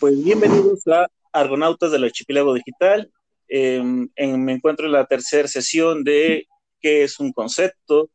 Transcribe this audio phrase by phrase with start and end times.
[0.00, 3.12] Pues bienvenidos a Argonautas del Archipiélago Digital.
[3.48, 6.48] Em, me encuentro en la tercera sesión de
[6.80, 8.08] qué es un concepto.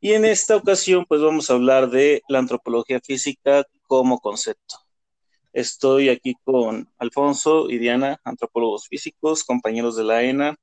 [0.00, 4.78] Y en esta ocasión, pues vamos a hablar de la antropología física como concepto.
[5.52, 10.56] Estoy aquí con Alfonso y Diana, antropólogos físicos, compañeros de la ENA.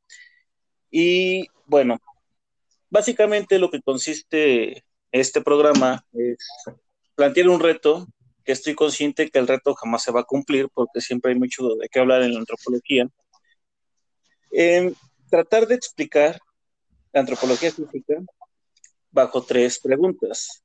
[0.92, 2.00] Y bueno,
[2.90, 6.38] básicamente lo que consiste este programa es
[7.16, 8.10] plantear un reto
[8.50, 11.68] que estoy consciente que el reto jamás se va a cumplir porque siempre hay mucho
[11.76, 13.08] de qué hablar en la antropología.
[15.30, 16.40] tratar de explicar
[17.14, 18.16] la antropología física
[19.12, 20.64] bajo tres preguntas.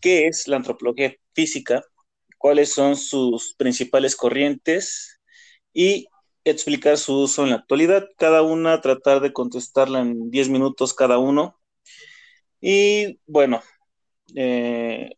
[0.00, 1.82] ¿Qué es la antropología física?
[2.36, 5.20] cuáles son sus principales corrientes
[5.72, 6.06] y
[6.44, 8.06] explicar su uso en la actualidad.
[8.18, 11.60] Cada una tratar de contestarla en 10 minutos cada uno.
[12.60, 13.64] Y bueno,
[14.36, 15.17] eh,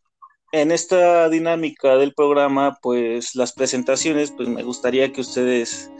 [0.51, 5.91] en esta dinámica del programa, pues las presentaciones, pues me gustaría que ustedes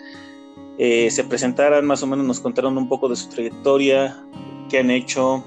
[0.78, 4.26] eh, se presentaran, más o menos nos contaran un poco de su trayectoria,
[4.70, 5.44] qué han hecho,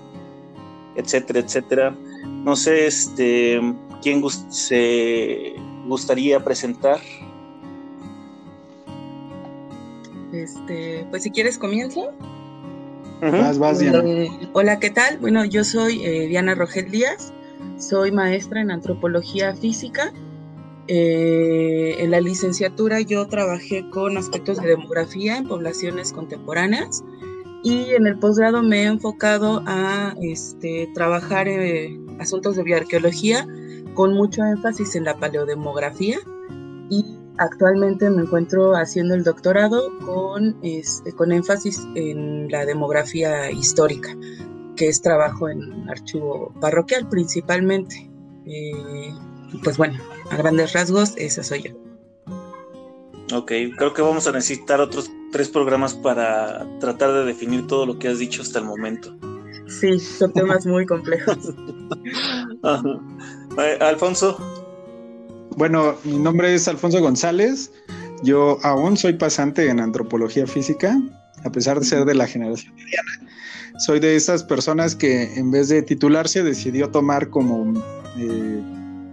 [0.97, 1.97] etcétera, etcétera.
[2.45, 3.61] No sé, este,
[4.03, 5.55] quién se
[5.87, 7.01] gustaría presentar?
[10.33, 12.13] Este, pues si quieres comienzo.
[13.23, 15.19] Eh, hola, ¿qué tal?
[15.19, 17.34] Bueno, yo soy eh, Diana Rogel Díaz,
[17.89, 20.13] soy maestra en antropología física.
[20.87, 27.03] Eh, en la licenciatura yo trabajé con aspectos de demografía en poblaciones contemporáneas
[27.63, 33.49] y en el posgrado me he enfocado a este, trabajar en asuntos de bioarqueología
[33.95, 36.19] con mucho énfasis en la paleodemografía
[36.91, 37.05] y
[37.39, 44.15] actualmente me encuentro haciendo el doctorado con, este, con énfasis en la demografía histórica,
[44.77, 48.11] que es trabajo en archivo parroquial principalmente.
[48.47, 49.13] Eh,
[49.63, 49.99] pues bueno,
[50.31, 51.71] a grandes rasgos, esa soy yo.
[53.33, 57.99] Ok, creo que vamos a necesitar otros tres programas para tratar de definir todo lo
[57.99, 59.17] que has dicho hasta el momento.
[59.67, 61.39] Sí, son temas muy complejos.
[63.59, 64.37] Eh, Alfonso.
[65.57, 67.71] Bueno, mi nombre es Alfonso González.
[68.25, 70.99] Yo aún soy pasante en antropología física,
[71.45, 73.24] a pesar de ser de la generación mediana.
[73.79, 77.75] Soy de esas personas que en vez de titularse decidió tomar como
[78.17, 78.63] eh,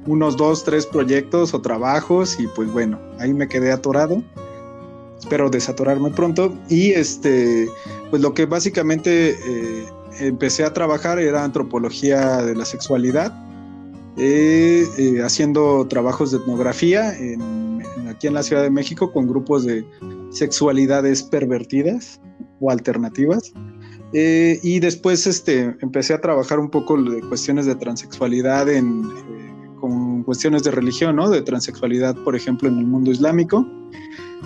[0.05, 4.21] unos dos, tres proyectos o trabajos y pues bueno, ahí me quedé atorado.
[5.19, 6.55] Espero desatorarme pronto.
[6.69, 7.67] Y este,
[8.11, 9.85] pues lo que básicamente eh,
[10.19, 13.33] empecé a trabajar era antropología de la sexualidad
[14.17, 14.85] eh,
[15.23, 17.15] haciendo trabajos de etnografía
[18.07, 19.83] aquí en la Ciudad de México con grupos de
[20.29, 22.21] sexualidades pervertidas
[22.59, 23.53] o alternativas.
[24.13, 29.03] Eh, y después este, empecé a trabajar un poco de cuestiones de transexualidad en,
[29.79, 31.29] con cuestiones de religión, ¿no?
[31.29, 33.65] de transexualidad, por ejemplo, en el mundo islámico.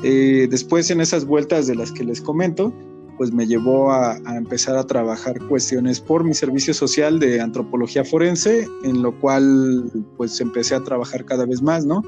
[0.04, 2.74] después en esas vueltas de las que les comento,
[3.18, 8.68] pues me llevó a, empezar a trabajar cuestiones por mi servicio social de antropología forense,
[8.84, 12.04] en lo cual pues empecé a trabajar cada vez más, ¿no?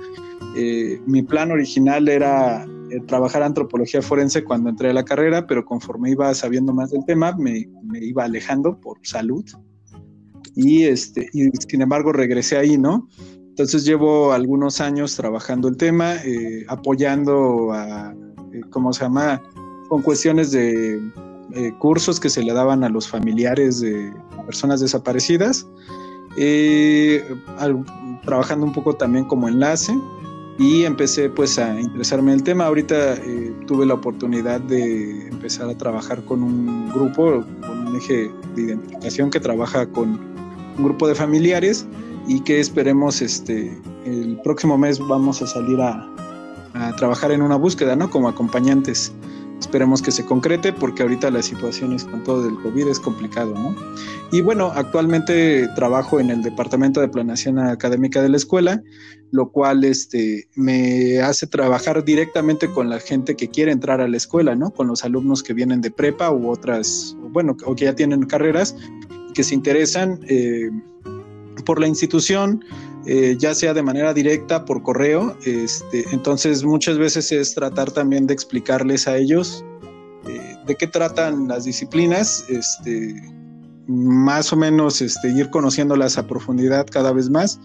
[0.55, 5.65] Eh, mi plan original era eh, trabajar antropología forense cuando entré a la carrera, pero
[5.65, 7.67] conforme iba sabiendo más del tema, me,
[8.01, 9.45] iba alejando por salud.
[10.55, 13.07] Y, este, y sin embargo regresé ahí, ¿no?
[13.49, 18.15] Entonces llevo algunos años trabajando el tema, eh, apoyando a,
[18.69, 19.41] ¿cómo se llama?
[19.87, 20.99] con cuestiones de
[21.53, 24.13] eh, cursos que se le daban a los familiares de
[24.45, 25.67] personas desaparecidas,
[26.37, 27.23] eh,
[28.23, 29.97] trabajando un poco también como enlace
[30.57, 32.65] y empecé pues a interesarme en el tema.
[32.65, 38.31] Ahorita eh, tuve la oportunidad de empezar a trabajar con un grupo, con un eje
[38.55, 40.19] de identificación que trabaja con
[40.77, 41.85] un grupo de familiares
[42.27, 46.07] y que esperemos este el próximo mes vamos a salir a,
[46.73, 48.09] a trabajar en una búsqueda, ¿no?
[48.09, 49.13] Como acompañantes.
[49.59, 53.53] Esperemos que se concrete porque ahorita la situación es con todo del COVID es complicado,
[53.55, 53.75] ¿no?
[54.31, 58.83] Y bueno, actualmente trabajo en el Departamento de Planeación Académica de la escuela,
[59.31, 64.17] lo cual este, me hace trabajar directamente con la gente que quiere entrar a la
[64.17, 64.71] escuela, ¿no?
[64.71, 68.75] Con los alumnos que vienen de prepa u otras, bueno, o que ya tienen carreras
[69.33, 70.69] que se interesan eh,
[71.65, 72.63] por la institución,
[73.09, 75.37] eh, ya sea de manera directa por correo.
[75.45, 79.63] Este, entonces muchas veces es tratar también de explicarles a ellos
[80.27, 83.15] eh, de qué tratan las disciplinas, este,
[83.87, 87.61] más o menos este, ir conociéndolas a profundidad cada vez más.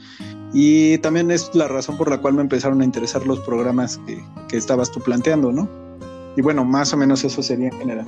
[0.54, 4.22] Y también es la razón por la cual me empezaron a interesar los programas que,
[4.48, 5.68] que estabas tú planteando, ¿no?
[6.36, 8.06] Y bueno, más o menos eso sería en general.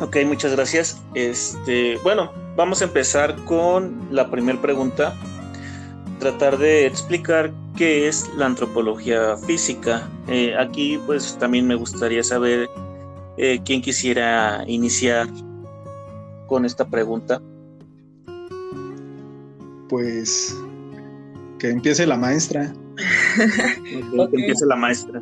[0.00, 1.02] Ok, muchas gracias.
[1.14, 5.14] Este, bueno, vamos a empezar con la primera pregunta
[6.22, 10.08] tratar de explicar ¿qué es la antropología física?
[10.28, 12.70] Eh, aquí pues también me gustaría saber
[13.36, 15.26] eh, quién quisiera iniciar
[16.46, 17.42] con esta pregunta.
[19.88, 20.56] Pues
[21.58, 22.72] que empiece la maestra.
[23.34, 25.20] Que empiece la maestra.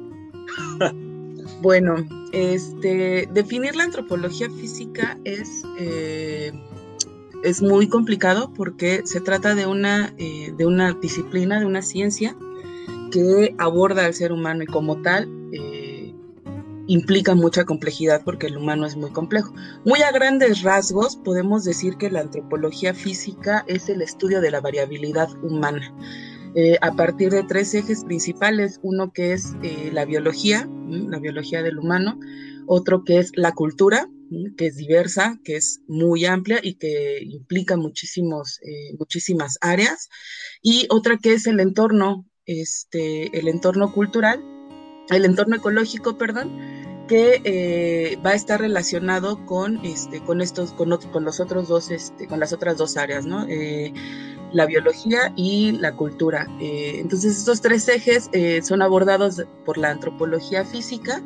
[1.62, 1.94] bueno,
[2.32, 6.52] este, definir la antropología física es, eh,
[7.43, 12.37] es muy complicado porque se trata de una, eh, de una disciplina, de una ciencia
[13.11, 16.15] que aborda al ser humano y como tal eh,
[16.87, 19.55] implica mucha complejidad porque el humano es muy complejo.
[19.85, 24.61] Muy a grandes rasgos podemos decir que la antropología física es el estudio de la
[24.61, 25.95] variabilidad humana.
[26.81, 29.55] a partir de tres ejes principales, uno que es
[29.93, 32.19] la biología, la biología del humano,
[32.67, 34.09] otro que es la cultura,
[34.56, 40.09] que es diversa, que es muy amplia y que implica muchísimos, eh, muchísimas áreas,
[40.62, 44.43] y otra que es el entorno, este, el entorno cultural,
[45.11, 46.50] el entorno ecológico, perdón,
[47.09, 52.29] que eh, va a estar relacionado con, este, con estos, con, los otros dos, este,
[52.29, 53.47] con las otras dos áreas, ¿no?
[53.49, 53.93] Eh,
[54.53, 56.47] la biología y la cultura.
[56.61, 58.29] entonces, estos tres ejes
[58.67, 61.23] son abordados por la antropología física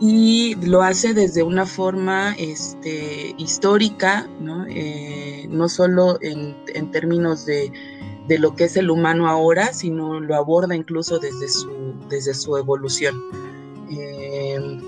[0.00, 4.66] y lo hace desde una forma este, histórica, ¿no?
[4.68, 6.54] Eh, no solo en,
[6.90, 7.72] términos de,
[8.28, 13.14] lo que es el humano ahora, sino lo aborda incluso desde su, desde su evolución.
[13.90, 14.80] Eh,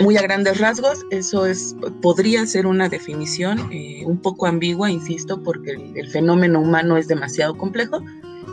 [0.00, 5.42] muy a grandes rasgos, eso es, podría ser una definición eh, un poco ambigua, insisto,
[5.42, 8.00] porque el fenómeno humano es demasiado complejo,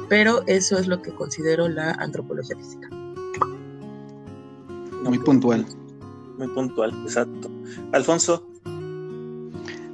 [0.10, 2.90] pero eso es lo que considero la antropología física.
[5.04, 5.66] Muy puntual
[6.38, 7.50] muy puntual, exacto.
[7.92, 8.46] Alfonso.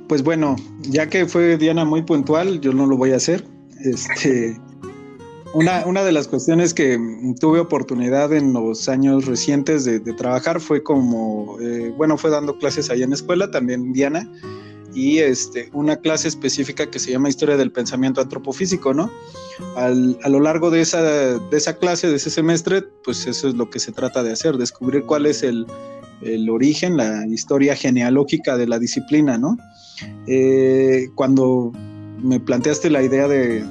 [0.08, 3.46] Pues bueno, ya que fue Diana muy puntual, yo no lo voy a hacer.
[3.80, 4.60] Este,
[5.54, 7.00] una, una de las cuestiones que
[7.40, 12.90] tuve oportunidad en los años recientes de, trabajar fue como, eh, bueno, fue dando clases
[12.90, 14.30] allá en escuela, también Diana,
[14.94, 19.10] y este, una clase específica que se llama Historia del Pensamiento Antropofísico, ¿no?
[19.76, 23.56] Al, a lo largo de esa, de esa clase, de ese semestre, pues eso es
[23.56, 25.66] lo que se trata de hacer, descubrir cuál es el,
[26.24, 29.58] el origen, la historia genealógica de la disciplina, ¿no?
[30.28, 31.72] Eh, cuando
[32.22, 33.64] me planteaste la idea de,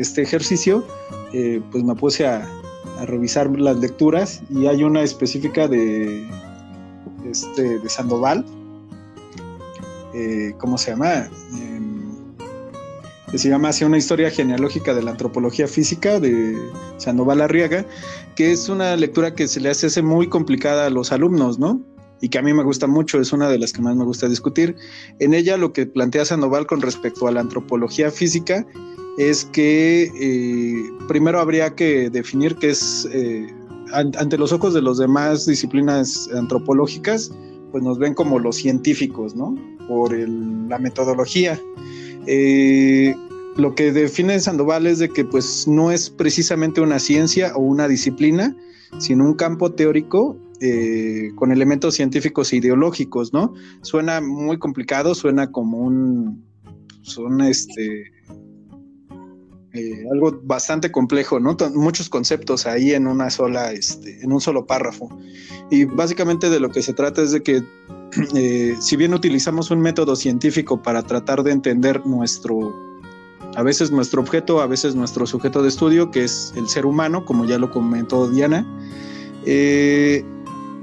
[0.00, 0.84] este ejercicio,
[1.32, 2.46] eh, pues me puse a,
[3.04, 6.26] revisar las lecturas y hay una específica de,
[7.30, 8.42] este, de Sandoval,
[10.14, 11.28] eh, ¿cómo se llama?
[11.60, 12.10] Em,
[13.30, 16.56] que se llama Hacia una historia genealógica de la antropología física de
[16.96, 17.84] Sandoval Arriaga,
[18.34, 21.82] que es una lectura que se le hace muy complicada a los alumnos, ¿no?
[22.20, 24.28] Y que a mí me gusta mucho, es una de las que más me gusta
[24.28, 24.76] discutir.
[25.18, 28.66] En ella lo que plantea Sandoval con respecto a la antropología física
[29.18, 33.46] es que eh, primero habría que definir qué es, eh,
[33.92, 37.30] ante los ojos de los demás disciplinas antropológicas,
[37.70, 39.54] pues nos ven como los científicos, ¿no?
[39.88, 41.60] Por la metodología.
[42.26, 43.14] Eh,
[43.56, 47.88] lo que define Sandoval es de que pues no es precisamente una ciencia o una
[47.88, 48.54] disciplina,
[48.98, 53.54] sino un campo teórico eh, con elementos científicos e ideológicos, ¿no?
[53.82, 56.44] Suena muy complicado, suena como un,
[57.02, 58.12] son este,
[59.76, 61.56] eh, algo bastante complejo, ¿no?
[61.74, 65.08] Muchos conceptos ahí en una sola, este, en un solo párrafo.
[65.70, 67.62] Y básicamente de lo que se trata es de que
[68.34, 72.74] eh, si bien utilizamos un método científico para tratar de entender nuestro,
[73.54, 77.26] a veces nuestro objeto, a veces nuestro sujeto de estudio, que es el ser humano,
[77.26, 78.66] como ya lo comentó Diana,
[79.44, 80.24] eh,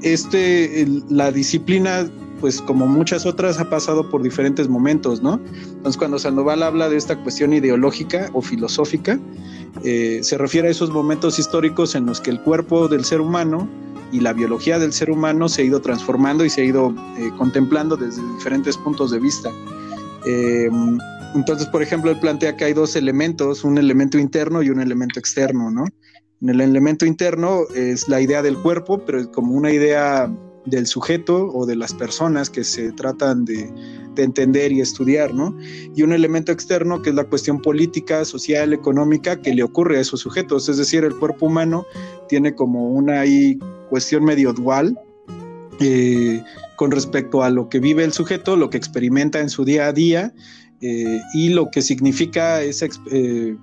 [0.04, 5.40] este, la disciplina, pues como muchas otras, ha pasado por diferentes momentos, ¿no?
[5.56, 9.20] Entonces, cuando Sandoval habla de esta cuestión ideológica o filosófica,
[9.84, 13.68] eh, se refiere a esos momentos históricos en los que el cuerpo del ser humano
[14.12, 17.32] y la biología del ser humano se ha ido transformando y se ha ido eh,
[17.38, 19.52] contemplando desde diferentes puntos de vista.
[20.26, 21.00] Em,
[21.34, 25.20] entonces, por ejemplo, él plantea que hay dos elementos, un elemento interno y un elemento
[25.20, 25.86] externo, ¿no?
[26.44, 30.30] En el elemento interno es la idea del cuerpo, pero es como una idea
[30.66, 33.72] del sujeto o de las personas que se tratan de,
[34.18, 35.58] entender y estudiar, ¿no?
[35.96, 40.02] Y un elemento externo que es la cuestión política, social, económica que le ocurre a
[40.02, 40.68] esos sujetos.
[40.68, 41.86] Es decir, el cuerpo humano
[42.28, 43.24] tiene como una
[43.90, 45.00] cuestión medio dual
[45.80, 46.44] eh,
[46.76, 49.94] con respecto a lo que vive el sujeto, lo que experimenta en su día a
[49.94, 50.34] día
[50.82, 53.56] eh, y lo que significa esa eh,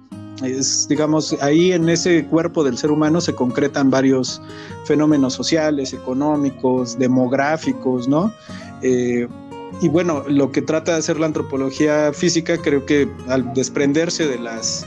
[0.42, 4.40] es, digamos, ahí en ese cuerpo del ser humano se concretan varios
[4.84, 8.32] fenómenos sociales, económicos, demográficos, ¿no?
[8.82, 9.28] Eh,
[9.80, 14.38] y bueno, lo que trata de hacer la antropología física, creo que al desprenderse de
[14.38, 14.86] las,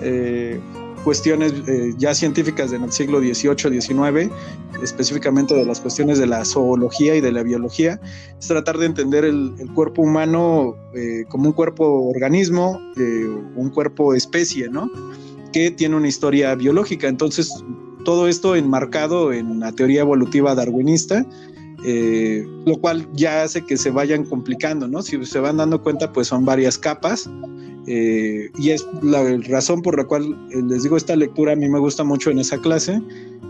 [0.00, 0.60] eh,
[1.04, 4.32] cuestiones eh, ya científicas del siglo XVIII, XIX,
[4.82, 8.00] específicamente de las cuestiones de la zoología y de la biología,
[8.38, 14.14] es tratar de entender el, cuerpo humano eh, como un cuerpo organismo, eh, un cuerpo
[14.14, 14.90] especie, ¿no?
[15.52, 17.06] Que tiene una historia biológica.
[17.06, 17.52] Entonces,
[18.04, 21.26] todo esto enmarcado en la teoría evolutiva darwinista,
[21.84, 25.02] lo cual ya hace que se vayan complicando, ¿no?
[25.02, 27.28] Si se van dando cuenta, pues son varias capas
[27.86, 31.68] eh, y es la razón por la cual eh, les digo esta lectura a mí
[31.68, 33.02] me gusta mucho en esa clase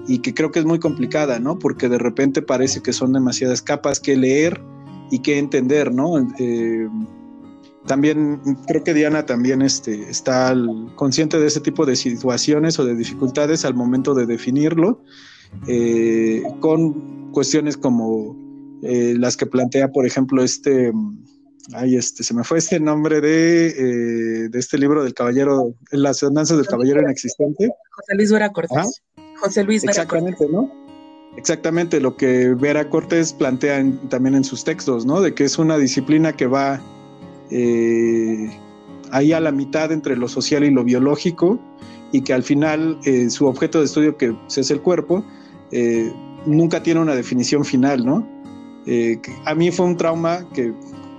[0.09, 1.59] y que creo que es muy complicada, ¿no?
[1.59, 4.61] Porque de repente parece que son demasiadas capas que leer
[5.11, 6.19] y que entender, ¿no?
[6.39, 6.89] Eh,
[7.87, 10.55] también creo que Diana también este, está
[10.97, 15.03] consciente de ese tipo de situaciones o de dificultades al momento de definirlo,
[16.61, 18.43] con cuestiones como
[18.83, 20.93] las que plantea, por ejemplo, este
[21.73, 26.23] Ay, este, se me fue este nombre de, eh, de este libro del caballero, Las
[26.23, 27.71] andanzas del caballero inexistente.
[27.93, 29.03] José Luis Vera Cortés.
[29.41, 30.71] José Luis Vera Exactamente, ¿no?
[31.39, 35.23] Exactamente, lo que Vera Cortés plantea también en sus textos, ¿no?
[35.23, 36.83] De que es una disciplina que va
[37.51, 38.51] eh,
[39.11, 41.59] ahí a la mitad entre lo social y lo biológico
[42.13, 45.25] y que al final eh, su objeto de estudio, que es el cuerpo,
[46.47, 48.33] nunca tiene una definición final, ¿no?
[49.47, 50.75] a mí fue un trauma que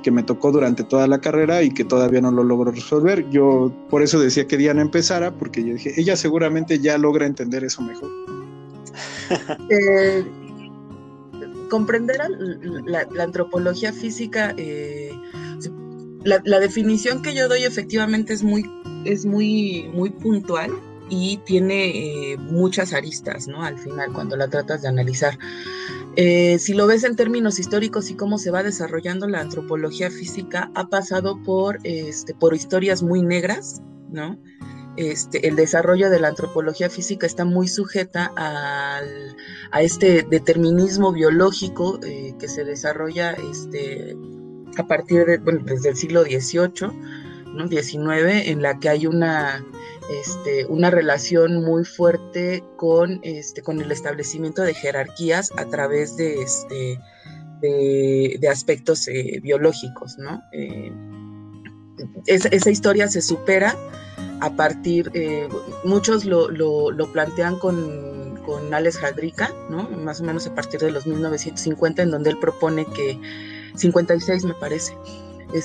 [0.05, 3.27] que me tocó durante toda la carrera y que todavía no lo logro resolver.
[3.31, 7.63] Yo por eso decía que Diana empezara, porque yo dije, ella seguramente ya logra entender
[7.63, 8.11] eso mejor.
[9.71, 10.23] Eh,
[11.71, 12.17] comprender
[12.85, 15.11] la, antropología física, eh,
[16.23, 18.63] la, definición que yo doy efectivamente es muy,
[19.05, 20.69] es muy, muy puntual
[21.09, 23.63] y tiene eh, muchas aristas, ¿no?
[23.63, 25.37] Al final, cuando la tratas de analizar.
[26.15, 30.71] Eh, si lo ves en términos históricos y cómo se va desarrollando la antropología física,
[30.73, 34.39] ha pasado por, este, por historias muy negras, ¿no?
[34.97, 39.35] Este, el desarrollo de la antropología física está muy sujeta al,
[39.71, 44.15] a este determinismo biológico eh, que se desarrolla este,
[44.77, 46.87] a partir de, bueno, desde el siglo XVIII,
[47.53, 47.67] ¿no?
[47.67, 49.65] XIX, en la que hay una
[50.09, 56.41] este, una relación muy fuerte con, este, con el establecimiento de jerarquías a través de,
[56.41, 56.99] este,
[58.49, 60.17] aspectos eh, biológicos.
[60.51, 60.91] Eh,
[62.27, 63.75] esa, historia se supera
[64.41, 65.47] a partir, eh,
[65.83, 66.49] muchos lo,
[67.11, 69.89] plantean con, con Alex Jadrica, ¿no?
[69.89, 73.19] Más o menos a partir de los 1950, en donde él propone que,
[73.75, 74.95] 56 me parece,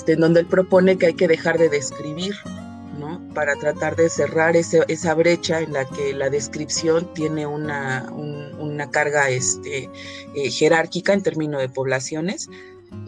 [0.06, 2.34] en donde él propone que hay que dejar de describir,
[3.34, 9.30] para tratar de cerrar esa brecha en la que la descripción tiene una, una carga
[9.30, 9.90] este,
[10.34, 12.48] eh, jerárquica en términos de poblaciones.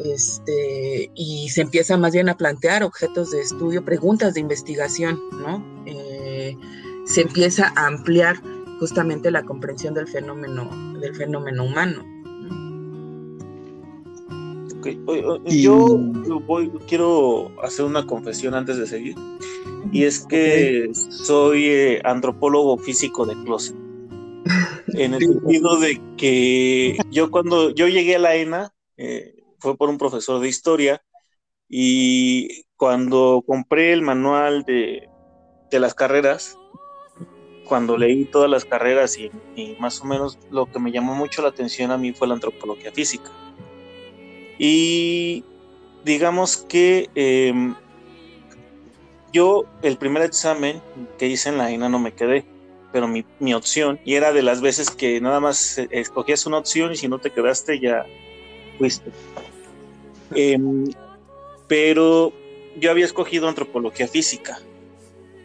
[0.05, 5.65] Este, y se empieza más bien a plantear objetos de estudio, preguntas de investigación, ¿no?
[5.87, 6.57] Eh,
[7.05, 8.37] se empieza a ampliar
[8.79, 10.71] justamente la comprensión del fenómeno,
[11.01, 12.05] del fenómeno humano.
[15.47, 15.99] Yo
[16.47, 19.17] voy, quiero hacer una confesión antes de seguir.
[19.93, 23.77] Y es que soy eh, antropólogo físico de closet.
[24.95, 29.89] En el sentido de que yo cuando yo llegué a la ENA, eh, fue por
[29.89, 31.03] un profesor de historia,
[31.75, 35.09] y cuando compré el manual de,
[35.71, 36.59] las carreras,
[37.65, 39.31] cuando leí todas las carreras y,
[39.81, 42.93] más o menos lo que me llamó mucho la atención a mí fue la antropología
[42.93, 43.31] física.
[44.59, 45.45] Y
[46.05, 47.75] digamos que em,
[49.33, 50.81] yo, el primer examen
[51.19, 52.45] que hice en la ENA no me quedé,
[52.93, 56.97] pero mi, opción, y era de las veces que nada más escogías una opción y
[56.97, 58.05] si no te quedaste ya
[58.79, 59.11] fuiste.
[60.35, 60.85] Em,
[61.67, 62.33] pero
[62.77, 64.59] yo había escogido antropología física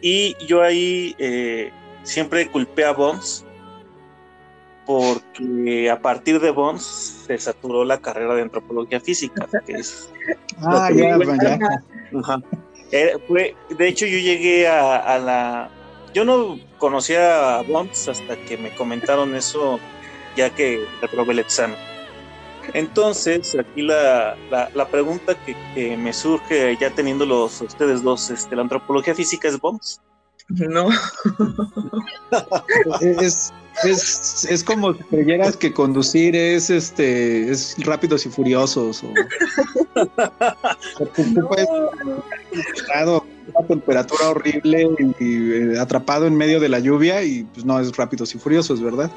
[0.02, 1.70] y yo ahí eh,
[2.02, 3.44] siempre culpé a Bones
[4.88, 10.08] porque a partir de Bones se saturó la carrera de antropología física, que es...
[10.62, 11.58] Ah, ya, ya.
[12.90, 15.68] Eh, fue, de hecho, yo llegué a, la.
[16.14, 19.78] Yo no conocía a Bonds hasta que me comentaron eso,
[20.38, 21.76] ya que reprobé el examen.
[22.72, 25.36] Entonces, aquí la, la, pregunta
[25.74, 30.00] que, me surge, ya teniéndolos ustedes dos, este, ¿la antropología física es Bonds?
[30.48, 30.88] No.
[33.20, 33.52] es,
[33.84, 39.12] es, es, como si creyeras que conducir es este es rápidos y furiosos o
[43.54, 47.96] una temperatura horrible y, eh, atrapado en medio de la lluvia y pues no es
[47.96, 49.10] rápidos y furiosos, ¿verdad?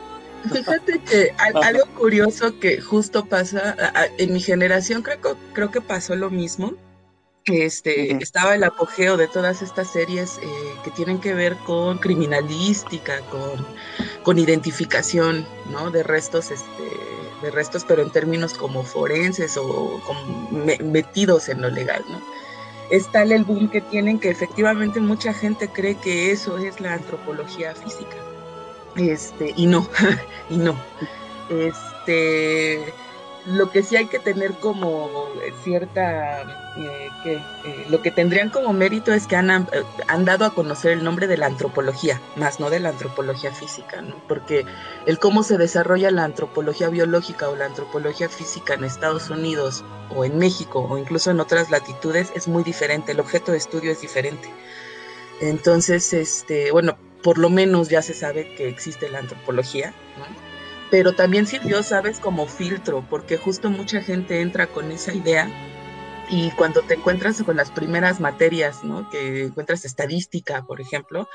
[0.51, 3.75] Fíjate que algo curioso que justo pasa
[4.17, 5.19] en mi generación creo,
[5.53, 6.73] creo que pasó lo mismo
[7.45, 10.47] este, estaba el apogeo de todas estas series eh,
[10.83, 13.65] que tienen que ver con criminalística, con,
[14.23, 15.91] con identificación, ¿no?
[15.91, 16.83] De restos, este,
[17.41, 20.01] de restos, pero en términos como forenses o
[20.83, 22.21] metidos en lo legal, ¿no?
[22.89, 26.93] Es tal el boom que tienen que efectivamente mucha gente cree que eso es la
[26.93, 28.17] antropología física.
[28.97, 29.87] Este, y no,
[30.49, 30.75] y no.
[31.49, 32.93] Este,
[33.45, 35.09] lo que sí hay que tener como
[35.63, 36.41] cierta,
[36.77, 40.53] eh, que, eh, lo que tendrían como mérito es que han, eh, han, dado a
[40.53, 44.15] conocer el nombre de la antropología, más no de la antropología física, ¿no?
[44.27, 44.65] porque
[45.05, 49.83] el cómo se desarrolla la antropología biológica o la antropología física en Estados Unidos
[50.15, 53.91] o en México o incluso en otras latitudes es muy diferente, el objeto de estudio
[53.91, 54.49] es diferente.
[55.41, 60.50] Entonces, este, bueno, por lo menos ya se sabe que existe la antropología, ¿no?
[60.91, 65.49] Pero también sirvió, sabes, como filtro, porque justo mucha gente entra con esa idea
[66.29, 69.09] y cuando te encuentras con las primeras materias, ¿no?
[69.09, 71.29] Que encuentras estadística, por ejemplo,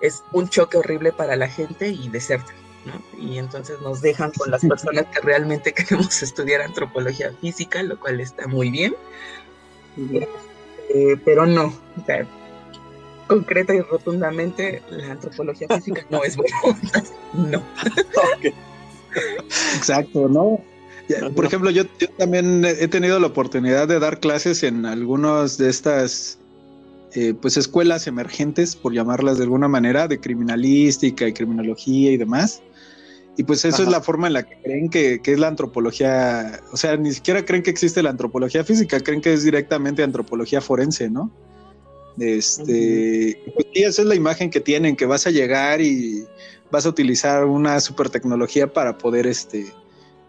[0.00, 2.52] es un choque horrible para la gente y deserta,
[2.86, 3.20] ¿no?
[3.20, 8.18] Y entonces nos dejan con las personas que realmente queremos estudiar antropología física, lo cual
[8.18, 8.94] está muy bien.
[10.94, 12.26] Eh, pero no, o sea,
[13.26, 16.56] concreta y rotundamente, la antropología física no es buena.
[17.34, 17.62] no.
[19.76, 20.60] Exacto, ¿no?
[21.34, 21.84] Por ejemplo, yo,
[22.16, 26.38] también he tenido la oportunidad de dar clases en algunas de estas
[27.14, 32.62] eh, pues escuelas emergentes, por llamarlas de alguna manera, de criminalística y criminología y demás.
[33.36, 36.76] Y pues eso es la forma en la que creen que, es la antropología, o
[36.76, 41.08] sea, ni siquiera creen que existe la antropología física, creen que es directamente antropología forense,
[41.08, 41.30] ¿no?
[42.18, 46.26] Este, pues sí, esa es la imagen que tienen, que vas a llegar y
[46.72, 49.72] vas a utilizar una super tecnología para poder este,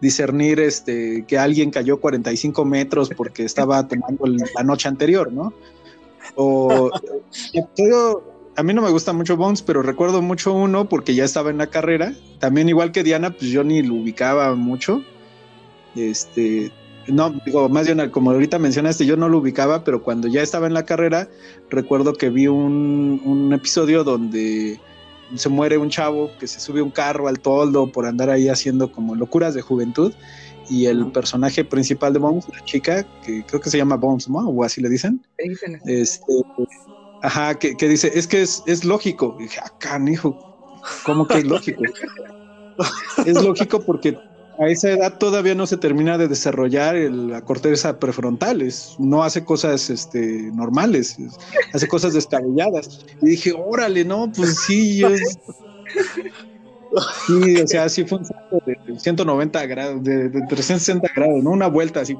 [0.00, 5.54] discernir este, que alguien cayó 45 metros porque estaba tomando la noche anterior, ¿no?
[6.36, 6.90] O
[8.56, 11.58] a mí no me gusta mucho Bones, pero recuerdo mucho uno porque ya estaba en
[11.58, 12.12] la carrera.
[12.38, 15.02] También igual que Diana, pues yo ni lo ubicaba mucho.
[15.96, 16.70] Este,
[17.08, 20.66] no, digo, más bien como ahorita mencionaste, yo no lo ubicaba, pero cuando ya estaba
[20.66, 21.28] en la carrera,
[21.70, 24.78] recuerdo que vi un, un episodio donde
[25.36, 28.90] se muere un chavo que se sube un carro al toldo por andar ahí haciendo
[28.92, 30.12] como locuras de juventud
[30.68, 34.38] y el personaje principal de Bones, la chica, que creo que se llama Bones, ¿no?
[34.38, 35.24] O así le dicen.
[35.86, 36.32] Este,
[37.22, 39.36] ajá, que, dice, es que es, es lógico.
[39.38, 40.38] Y dije, acá, ah, hijo,
[41.04, 41.82] ¿cómo que es lógico?
[43.26, 44.16] es lógico porque
[44.58, 48.62] a esa edad todavía no se termina de desarrollar la corteza prefrontal,
[48.98, 51.16] no hace cosas este, normales,
[51.72, 53.04] hace cosas descabelladas.
[53.22, 55.08] Y dije, órale, no, pues sí, yo...
[57.26, 61.50] Sí, o sea, sí fue un salto de 190 grados, de, 360 grados, ¿no?
[61.50, 62.14] Una vuelta así.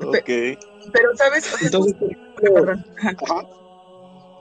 [0.00, 0.24] ok.
[0.92, 1.54] Pero, ¿sabes?
[1.60, 1.94] Entonces,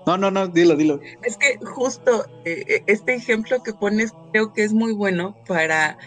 [0.07, 1.01] no, no, no, dilo, dilo.
[1.21, 5.97] Es que justo eh, eh, este ejemplo que pones creo que es muy bueno para,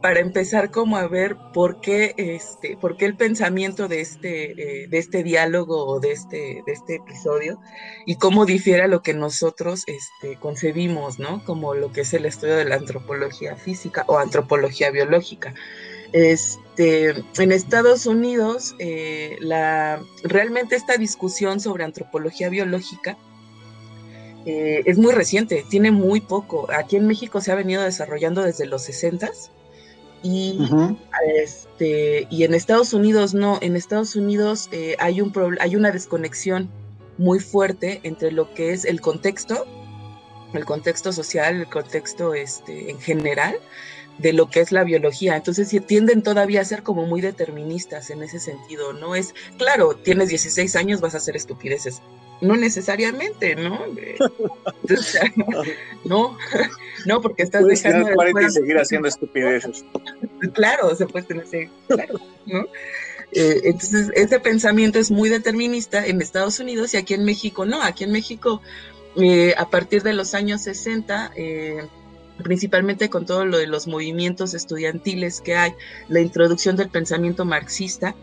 [0.00, 4.86] para empezar como a ver por qué, este, por qué el pensamiento de este, eh,
[4.86, 7.58] de este diálogo o de este, de este episodio
[8.06, 11.44] y cómo difiere lo que nosotros este, concebimos, ¿no?
[11.44, 15.52] Como lo que es el estudio de la antropología física o antropología biológica.
[16.12, 18.76] Este, en Estados Unidos,
[19.40, 23.18] la, realmente esta discusión sobre antropología biológica
[24.46, 26.68] eh, es muy reciente, tiene muy poco.
[26.72, 29.30] Aquí en México se ha venido desarrollando desde los 60
[30.22, 30.58] y,
[31.36, 33.58] este, y en Estados Unidos no.
[33.60, 36.70] En Estados Unidos eh, hay, un hay una desconexión
[37.18, 39.66] muy fuerte entre lo que es el contexto,
[40.54, 43.58] el contexto social, el contexto este, en general,
[44.18, 45.36] de lo que es la biología.
[45.36, 48.92] Entonces tienden todavía a ser como muy deterministas en ese sentido.
[48.92, 52.02] No es, claro, tienes 16 años, vas a hacer estupideces
[52.40, 53.80] no necesariamente, ¿no?
[56.04, 56.38] no,
[57.06, 59.84] no, porque estás dejando de seguir haciendo estupideces.
[60.54, 61.46] Claro, se puede tener,
[61.88, 62.66] claro, ¿no?
[63.32, 67.82] Eh, entonces, ese pensamiento es muy determinista en Estados Unidos y aquí en México no.
[67.82, 68.62] Aquí en México,
[69.16, 71.86] eh, a partir de los años 60, eh,
[72.42, 75.74] principalmente con todo lo de los movimientos estudiantiles que hay,
[76.08, 78.14] la introducción del pensamiento marxista,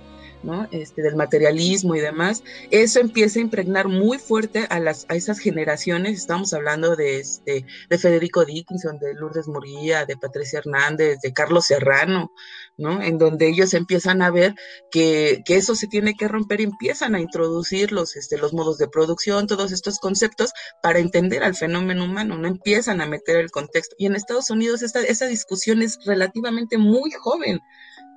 [0.72, 5.40] este, del materialismo y demás, eso empieza a impregnar muy fuerte a, las, a esas
[5.40, 11.34] generaciones, estamos hablando de, este, de Federico Dickinson, de Lourdes Murillo, de Patricia Hernández, de
[11.34, 12.32] Carlos Serrano,
[12.78, 13.02] ¿no?
[13.02, 14.56] En donde ellos empiezan a ver
[14.92, 18.88] que, eso se tiene que romper y empiezan a introducir los, este, los modos de
[18.88, 23.96] producción, todos estos conceptos para entender al fenómeno humano, no empiezan a meter el contexto.
[23.98, 27.60] Y en Estados Unidos esta, esa discusión es relativamente muy joven,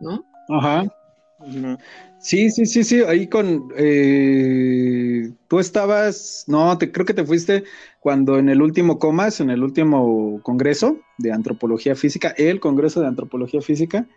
[0.01, 0.25] ¿no?
[0.49, 0.85] Ajá.
[2.19, 3.69] Sí, sí, sí, sí, ahí con...
[3.77, 7.65] Eh, tú estabas, no, te, creo que te fuiste
[8.01, 13.07] cuando en el último COMAS, en el último Congreso de Antropología Física, el Congreso de
[13.07, 14.09] Antropología Física,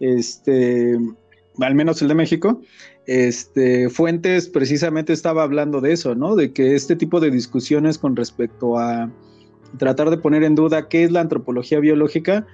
[0.00, 0.98] este,
[1.60, 2.60] al menos el de México,
[3.06, 6.34] este, Fuentes precisamente estaba hablando de eso, ¿no?
[6.34, 9.12] De que este tipo de discusiones con respecto a
[9.78, 12.46] tratar de poner en duda qué es la antropología biológica,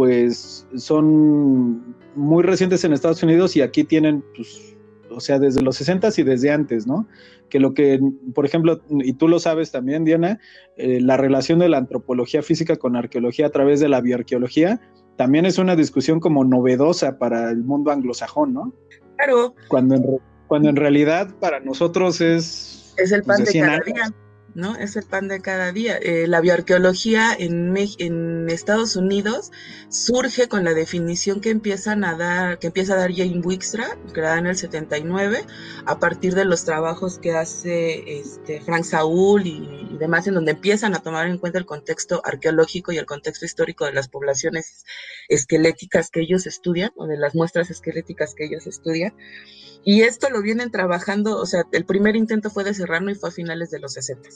[0.00, 4.74] pues son muy recientes en Estados Unidos y aquí tienen, pues,
[5.10, 7.06] o sea, desde los 60 y desde antes, ¿no?
[7.50, 8.00] Que lo que,
[8.34, 10.40] por ejemplo, y tú lo sabes también, Diana,
[10.78, 14.80] eh, la relación de la antropología física con arqueología a través de la bioarqueología
[15.18, 18.72] también es una discusión como novedosa para el mundo anglosajón, ¿no?
[19.18, 19.54] Claro.
[19.68, 20.06] Cuando en,
[20.46, 22.94] cuando en realidad para nosotros es...
[22.96, 24.14] Es el pan pues, de, cada día.
[24.54, 24.76] ¿No?
[24.76, 25.96] Es el pan de cada día.
[25.96, 29.52] Eh, la bioarqueología en, en, Estados Unidos
[29.88, 34.38] surge con la definición que empiezan a dar, que empieza a dar Jane Wickstra, creada
[34.38, 35.44] en el 79,
[35.86, 40.52] a partir de los trabajos que hace este, Frank Saúl y, y, demás, en donde
[40.52, 44.84] empiezan a tomar en cuenta el contexto arqueológico y el contexto histórico de las poblaciones
[45.28, 49.14] esqueléticas que ellos estudian, o de las muestras esqueléticas que ellos estudian.
[49.84, 53.30] Y esto lo vienen trabajando, o sea, el primer intento fue de cerrarlo y fue
[53.30, 54.28] a finales de los 60.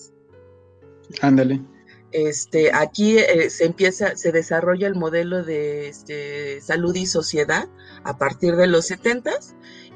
[1.20, 1.61] Ándale.
[2.12, 7.68] Este, aquí eh, se empieza, se desarrolla el modelo de este, salud y sociedad
[8.04, 9.33] a partir de los 70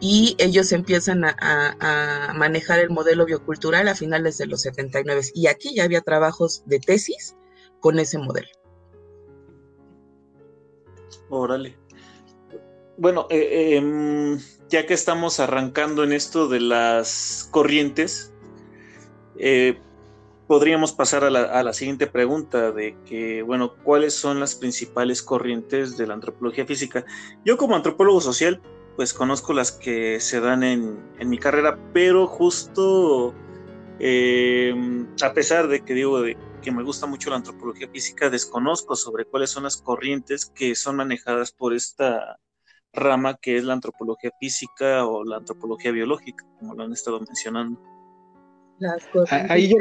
[0.01, 5.23] y ellos empiezan a, a, manejar el modelo biocultural a finales de los 79.
[5.33, 7.37] Y aquí ya había trabajos de tesis
[7.79, 8.49] con ese modelo.
[11.31, 11.79] Órale.
[12.99, 18.35] Bueno, eh, em, ya que estamos arrancando en esto de las corrientes,
[19.39, 19.79] eh,
[20.49, 26.09] podríamos pasar a la, siguiente pregunta de que, bueno, ¿cuáles son las principales corrientes de
[26.09, 27.05] la antropología física?
[27.45, 28.61] Yo como antropólogo social,
[28.97, 33.33] pues conozco las que se dan en, mi carrera, pero justo
[35.23, 39.25] a pesar de que digo de que me gusta mucho la antropología física, desconozco sobre
[39.25, 42.41] cuáles son las corrientes que son manejadas por esta
[42.93, 47.81] rama que es la antropología física o la antropología biológica, como lo han estado mencionando.
[48.79, 49.77] Las cosas ahí yo,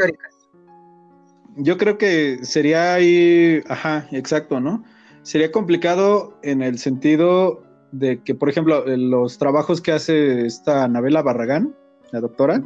[1.58, 4.84] yo creo que sería ahí, ajá, exacto, ¿no?
[5.24, 11.22] Sería complicado en el sentido de que, por ejemplo, los trabajos que hace esta Anabela
[11.22, 11.76] Barragán,
[12.12, 12.62] la doctora,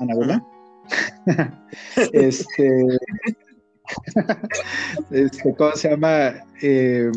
[0.00, 0.44] Anabela,
[2.12, 2.86] este,
[5.10, 6.34] este, ¿cómo se llama?
[6.62, 7.10] Eh,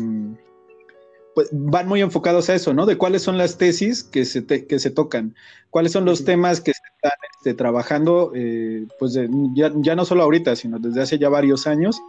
[1.34, 2.86] pues, van muy enfocados a eso, ¿no?
[2.86, 5.34] De cuáles son las tesis que se, que se tocan,
[5.70, 9.18] cuáles son los temas que se están este, trabajando, eh, pues
[9.54, 12.00] ya, no solo ahorita, sino desde hace ya varios años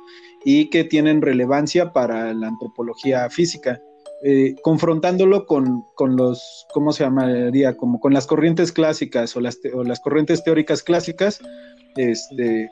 [0.43, 3.81] y que tienen relevancia para la antropología física.
[4.23, 7.75] Eh, confrontándolo con, los, ¿cómo se llamaría?
[7.75, 11.39] Como con las corrientes clásicas o las, o las corrientes teóricas clásicas,
[11.95, 12.69] este,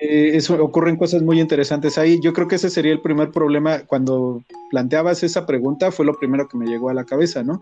[0.00, 2.18] eh, eso, ocurren cosas muy interesantes ahí.
[2.20, 3.80] Yo creo que ese sería el primer problema.
[3.86, 7.60] Cuando planteabas esa pregunta, fue lo primero que me llegó a la cabeza, ¿no?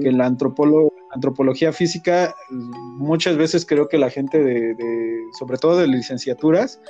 [0.00, 4.76] Que la antropología física, muchas veces creo que la gente de,
[5.36, 6.80] sobre todo de licenciaturas,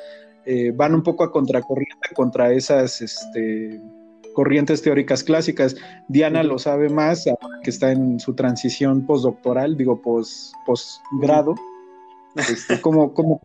[0.45, 3.81] eh, van un poco a contracorriente contra esas este,
[4.35, 5.77] corrientes teóricas clásicas.
[6.09, 7.25] Diana lo sabe más,
[7.63, 11.55] que está en su transición postdoctoral, digo, post, postgrado.
[12.37, 13.41] Este, como, como,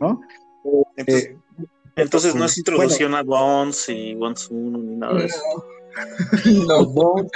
[0.00, 0.20] ¿no?
[1.96, 5.42] Entonces, no es introducción a Bones y Bones 1 ni nada de eso.
[6.66, 7.30] No, Bones,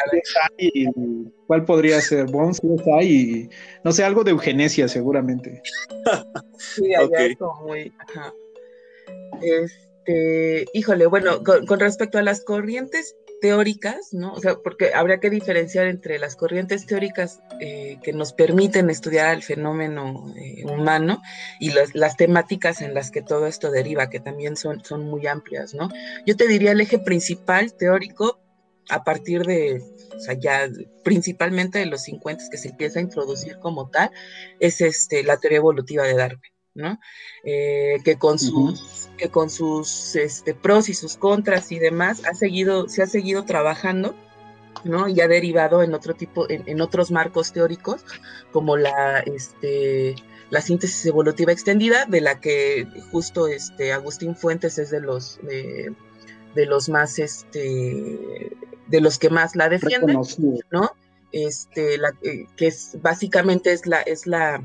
[1.46, 2.26] ¿cuál podría ser?
[2.26, 2.60] Bones
[2.96, 3.48] hay
[3.84, 5.62] no sé, algo de eugenesia seguramente.
[6.58, 7.36] Sí, okay.
[7.64, 7.92] muy,
[9.42, 14.32] Este, híjole, bueno, con, respecto a las corrientes teóricas, ¿no?
[14.32, 19.34] O sea, porque habría que diferenciar entre las corrientes teóricas eh, que nos permiten estudiar
[19.34, 21.20] el fenómeno eh, humano
[21.58, 25.74] y las temáticas en las que todo esto deriva, que también son, son muy amplias,
[25.74, 25.90] ¿no?
[26.24, 28.38] Yo te diría el eje principal teórico
[28.88, 29.82] a partir de,
[30.14, 30.68] o sea, ya
[31.02, 34.12] principalmente de los 50 que se empieza a introducir como tal,
[34.60, 36.51] es este, la teoría evolutiva de Darwin.
[36.74, 36.98] ¿No?
[37.44, 42.34] Eh, que con sus, que con sus este, pros y sus contras y demás ha
[42.34, 44.14] seguido, se ha seguido trabajando,
[44.84, 45.08] ¿no?
[45.08, 48.04] Y ha derivado en otro tipo, en, otros marcos teóricos,
[48.52, 50.16] como la, este,
[50.50, 55.94] la síntesis evolutiva extendida, de la que justo este, Agustín Fuentes es de los, de,
[56.66, 58.50] los más, este,
[58.88, 60.20] de los que más la defienden,
[60.70, 60.92] ¿no?
[61.32, 64.62] Este, la, eh, que es básicamente es la, es la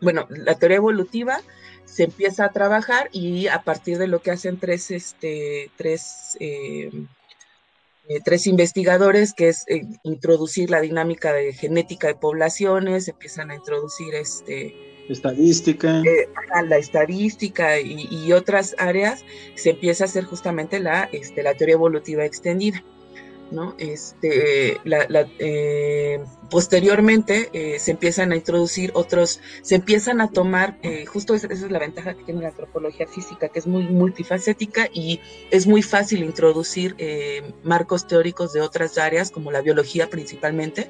[0.00, 1.40] bueno, la teoría evolutiva
[1.84, 6.90] se empieza a trabajar y a partir de lo que hacen tres, este, tres, eh,
[8.08, 13.54] eh, tres investigadores, que es eh, introducir la dinámica de genética de poblaciones, empiezan a
[13.54, 14.74] introducir este,
[15.08, 16.02] estadística.
[16.68, 22.24] La estadística y, otras áreas, se empieza a hacer justamente la, este, la teoría evolutiva
[22.24, 22.84] extendida.
[23.50, 23.74] ¿No?
[23.78, 31.34] Este, la, eh, posteriormente eh, se empiezan a introducir otros, se empiezan a tomar, justo
[31.34, 35.20] esa, esa, es la ventaja que tiene la antropología física, que es muy multifacética y
[35.50, 36.96] es muy fácil introducir
[37.62, 40.88] marcos teóricos de otras áreas, como la biología principalmente,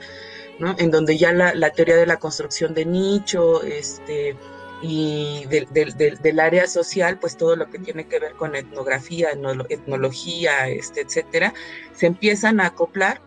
[0.78, 4.36] en donde ya la, teoría de la construcción de nicho, este,
[4.82, 9.30] y del área social, pues todo lo que tiene que ver con etnografía,
[9.68, 11.54] etnología, este, etcétera,
[11.94, 13.20] se empiezan a acoplar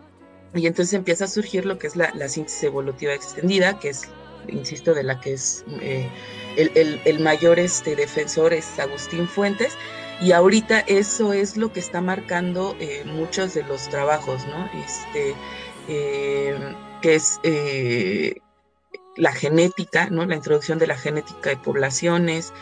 [0.54, 4.08] y entonces empieza a surgir lo que es la, síntesis evolutiva extendida, que es,
[4.48, 6.08] insisto, de la que es eh,
[6.56, 9.76] el, mayor este, defensor es Agustín Fuentes,
[10.20, 14.68] y ahorita eso es lo que está marcando eh, muchos de los trabajos, ¿no?
[14.84, 15.34] Este,
[15.88, 18.34] eh, que es eh,
[19.20, 20.24] la genética, ¿no?
[20.24, 22.52] La introducción de la genética de poblaciones,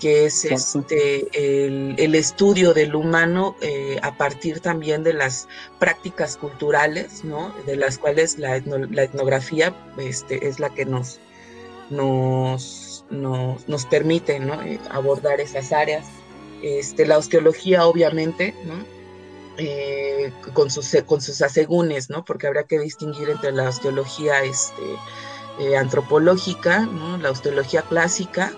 [0.00, 7.24] que es este, el, estudio del humano eh, a partir también de las prácticas culturales,
[7.24, 7.54] ¿no?
[7.66, 11.20] De las cuales la, etnografía este, es la que nos,
[11.90, 16.06] nos, nos, permite eh, abordar esas áreas.
[16.62, 18.84] Este, la osteología, obviamente, ¿no?
[19.58, 22.24] Eh, con, sus, con sus asegúnes, ¿no?
[22.24, 24.82] Porque habrá que distinguir entre la osteología este,
[25.58, 26.88] eh, antropológica.
[27.20, 28.52] La osteología clásica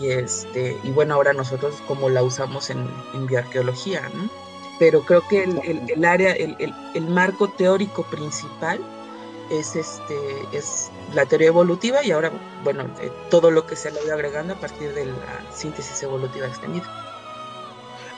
[0.00, 4.28] y, este, y bueno, ahora nosotros como la usamos en, en bioarqueología, ¿no?
[4.78, 6.56] Pero creo que el, el, área, el,
[6.94, 8.80] el, marco teórico principal
[9.50, 10.16] es, este,
[10.52, 12.32] es la teoría evolutiva y ahora,
[12.64, 16.46] bueno, eh, todo lo que se le va agregando a partir de la síntesis evolutiva
[16.46, 16.84] extendida.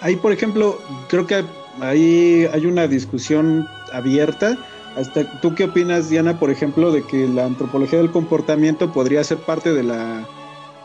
[0.01, 1.45] Ahí, por ejemplo, creo que
[1.81, 4.57] ahí hay una discusión abierta.
[4.97, 9.39] Hasta, ¿Tú qué opinas, Diana, por ejemplo, de que la antropología del comportamiento podría ser
[9.39, 10.27] parte de la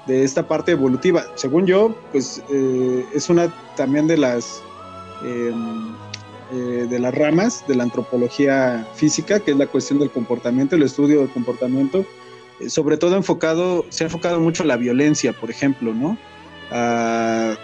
[0.05, 1.23] de esta parte evolutiva?
[1.35, 3.47] Según yo, pues eh, es una
[3.77, 4.61] también de las
[5.23, 5.95] em,
[6.51, 10.83] eh, de las ramas de la antropología física, que es la cuestión del comportamiento, el
[10.83, 12.05] estudio del comportamiento,
[12.59, 16.17] eh, sobre todo enfocado, se ha enfocado mucho la violencia, por ejemplo, ¿no?
[16.69, 17.55] Ah,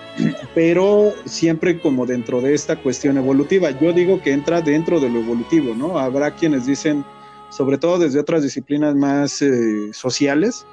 [0.56, 3.72] pero siempre como dentro de esta cuestión evolutiva.
[3.72, 6.00] Yo digo que entra dentro de lo evolutivo, ¿no?
[6.00, 7.06] Habrá quienes dicen,
[7.50, 10.66] sobre todo desde otras disciplinas más eh, sociales,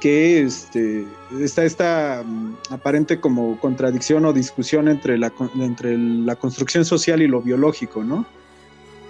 [0.00, 1.04] que este,
[1.40, 7.28] está esta mm, aparente como contradicción o discusión entre la, entre la construcción social y
[7.28, 8.24] lo biológico, ¿no?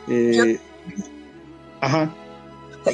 [0.09, 0.59] Eh,
[1.81, 2.13] ajá.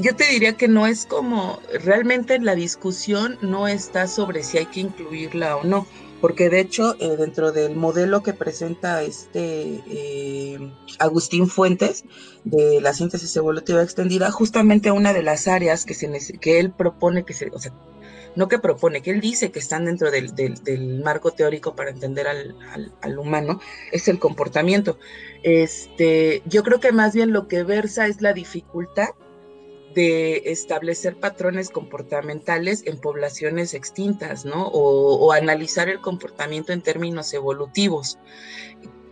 [0.03, 4.67] Yo te diría que no es como, realmente la discusión no está sobre si hay
[4.67, 5.87] que incluirla o no,
[6.20, 12.05] porque de hecho eh, dentro del modelo que presenta este eh, Agustín Fuentes
[12.44, 17.24] de la síntesis evolutiva extendida, justamente una de las áreas que, se, que él propone
[17.24, 17.72] que se, o sea,
[18.37, 22.29] no que propone, que él dice que están dentro del, del, marco teórico para entender
[22.29, 23.61] al, al, al, humano,
[23.92, 24.98] es el comportamiento.
[25.42, 29.09] Este, yo creo que más bien lo que versa es la dificultad
[29.97, 34.69] de establecer patrones comportamentales en poblaciones extintas, ¿no?
[34.69, 38.19] O, analizar el comportamiento en términos evolutivos.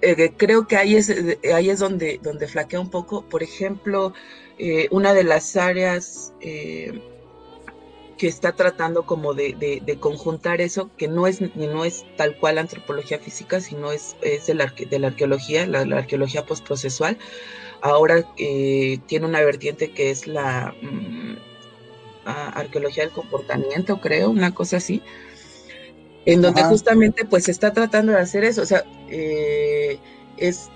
[0.03, 1.11] Eh, creo que ahí es,
[1.55, 3.27] ahí es donde, donde flaquea un poco.
[3.27, 4.13] Por ejemplo,
[4.59, 7.01] eh, una de las áreas eh,
[8.19, 13.19] que está tratando como de, conjuntar eso, que no es, no es tal cual antropología
[13.19, 17.17] física, sino es, es de, la, de la arqueología, la, la arqueología postprocesual,
[17.85, 21.37] ahora eh, tiene una vertiente que es la mm,
[22.25, 25.03] arqueología del comportamiento, creo, una cosa así,
[26.25, 29.99] en donde justamente pues se está tratando de hacer eso, o sea, eh,
[30.39, 30.71] es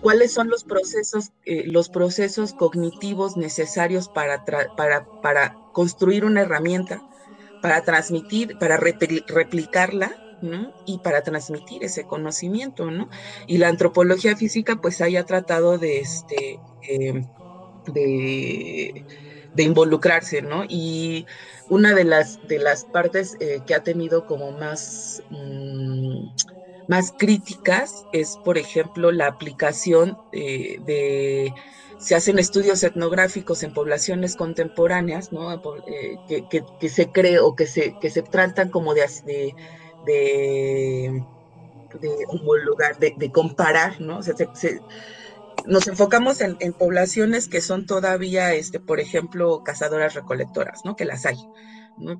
[0.00, 4.42] cuáles son los procesos, eh, los procesos cognitivos necesarios para,
[4.74, 7.02] para, para construir una herramienta,
[7.60, 10.10] para transmitir, para replicarla
[10.86, 13.08] y para transmitir ese conocimiento, ¿no?
[13.46, 17.26] Y la antropología física pues haya tratado de, este, em,
[17.92, 19.04] de,
[19.56, 20.64] involucrarse, ¿no?
[20.68, 21.26] Y
[21.68, 26.26] una de las, de las partes eh, que ha tenido como más, mm,
[26.88, 31.54] más críticas es, por ejemplo, la aplicación eh, de
[32.02, 35.52] se hacen estudios etnográficos en poblaciones contemporáneas, ¿no?
[35.86, 36.16] Eh,
[36.80, 39.54] que, se cree o que se, que se tratan como de,
[40.06, 41.22] de
[42.00, 44.20] de, comparar, ¿no?
[45.66, 50.96] nos enfocamos en, poblaciones que son todavía, este, por ejemplo, cazadoras recolectoras, ¿no?
[50.96, 51.36] Que las hay,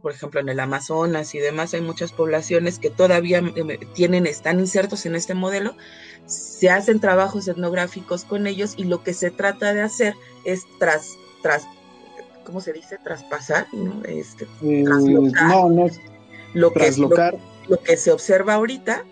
[0.01, 4.61] por ejemplo en el Amazonas y demás hay muchas poblaciones que todavía em, tienen, están
[4.61, 5.75] insertos en este modelo,
[6.27, 10.14] se hacen trabajos etnográficos con ellos y lo que se trata de hacer
[10.45, 11.66] es tras, tras
[12.45, 12.99] ¿cómo se dice?
[13.03, 14.05] Traspasar, ¿no?
[14.05, 15.88] Este, no, no,
[16.55, 17.09] lo que, lo
[17.85, 19.05] que se observa ahorita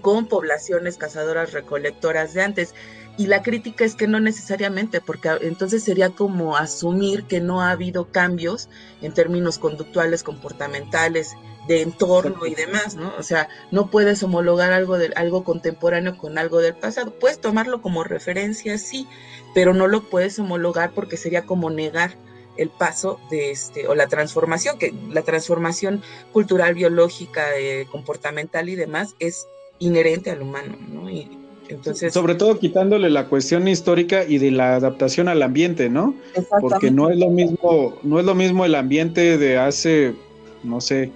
[0.00, 2.74] con poblaciones cazadoras recolectoras de antes.
[3.16, 7.70] Y la crítica es que no necesariamente, porque entonces sería como asumir que no ha
[7.70, 8.68] habido cambios
[9.02, 11.36] en términos conductuales, comportamentales,
[11.68, 13.12] de entorno y demás, ¿no?
[13.18, 17.18] O sea, no puedes homologar algo de algo contemporáneo con algo del pasado.
[17.18, 19.06] Puedes tomarlo como referencia, sí,
[19.54, 22.16] pero no lo puedes homologar porque sería como negar
[22.56, 28.74] el paso de este o la transformación, que la transformación cultural, biológica, eh, comportamental y
[28.74, 29.46] demás es
[29.78, 31.10] inherente al humano, ¿no?
[31.10, 31.28] Y,
[31.68, 36.14] entonces, Sobre todo quitándole la cuestión histórica y de la adaptación al ambiente, ¿no?
[36.60, 40.14] Porque no es lo mismo, no es lo mismo el ambiente de hace,
[40.62, 41.10] no sé,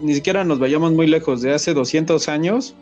[0.00, 2.74] ni siquiera nos vayamos muy lejos, de hace 200 años,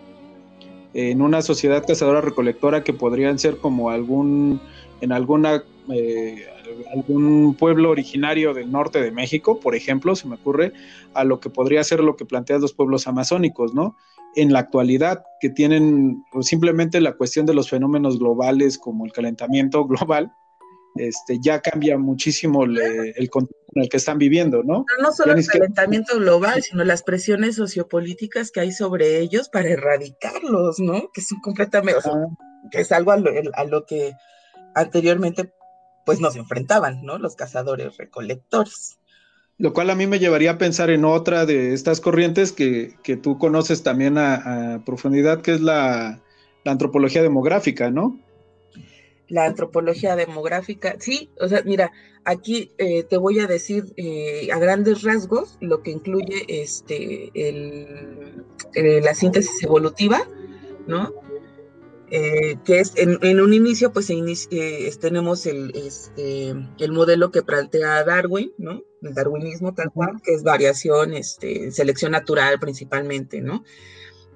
[0.94, 4.60] en una sociedad cazadora recolectora que podrían ser como algún,
[5.00, 6.46] en alguna, eh,
[6.92, 10.72] algún pueblo originario del norte de México, por ejemplo, se me ocurre,
[11.14, 13.96] a lo que podría ser lo que plantean los pueblos amazónicos, ¿no?
[14.34, 19.84] en la actualidad que tienen simplemente la cuestión de los fenómenos globales como el calentamiento
[19.86, 20.32] global,
[20.96, 24.84] este, ya cambia muchísimo el contexto en el que están viviendo, ¿no?
[25.00, 30.80] no solo el calentamiento global, sino las presiones sociopolíticas que hay sobre ellos para erradicarlos,
[30.80, 31.10] ¿no?
[31.12, 32.00] Que son completamente,
[32.70, 34.14] que es algo a lo, a lo, que
[34.74, 35.52] anteriormente
[36.08, 37.18] pues nos enfrentaban, ¿no?
[37.18, 38.98] Los cazadores recolectores.
[39.58, 43.36] Lo cual a mí me llevaría a pensar en otra de estas corrientes que, tú
[43.36, 46.22] conoces también a, profundidad, que es la,
[46.64, 48.18] antropología demográfica, ¿no?
[49.28, 51.92] La antropología demográfica, sí, o sea, mira,
[52.24, 58.46] aquí eh, te voy a decir eh, a grandes rasgos lo que incluye este, el,
[58.72, 60.26] eh, la síntesis evolutiva,
[60.86, 61.12] ¿no?
[62.10, 68.02] Eh, que es en, un inicio, pues eh, tenemos el, este, el modelo que plantea
[68.04, 68.82] Darwin, ¿no?
[69.02, 73.62] El darwinismo tal cual, que es variación, este, selección natural principalmente, ¿no?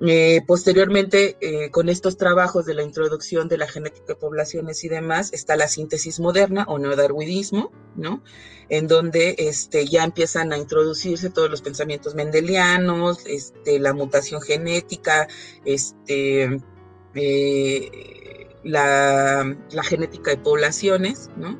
[0.04, 1.38] Eh, posteriormente,
[1.70, 5.68] con estos trabajos de la introducción de la genética de poblaciones y demás, está la
[5.68, 8.22] síntesis moderna o neodarwinismo, ¿no?
[8.68, 15.28] En donde este, ya empiezan a introducirse todos los pensamientos mendelianos, este, la mutación genética,
[15.64, 16.58] este,
[17.14, 21.58] eh, la, genética de poblaciones, ¿no?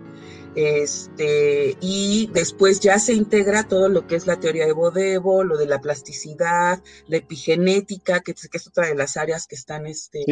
[0.55, 5.57] Este, y después ya se integra todo lo que es la teoría de Bodevo, lo
[5.57, 10.27] de la plasticidad, la epigenética, que, es otra de las áreas que están, este,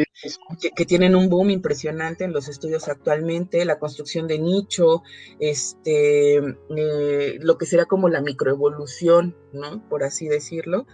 [0.76, 5.02] que, tienen un boom impresionante en los estudios actualmente, la construcción de nicho,
[5.38, 9.88] este, eh, lo que será como la microevolución, ¿no?
[9.88, 10.86] Por así decirlo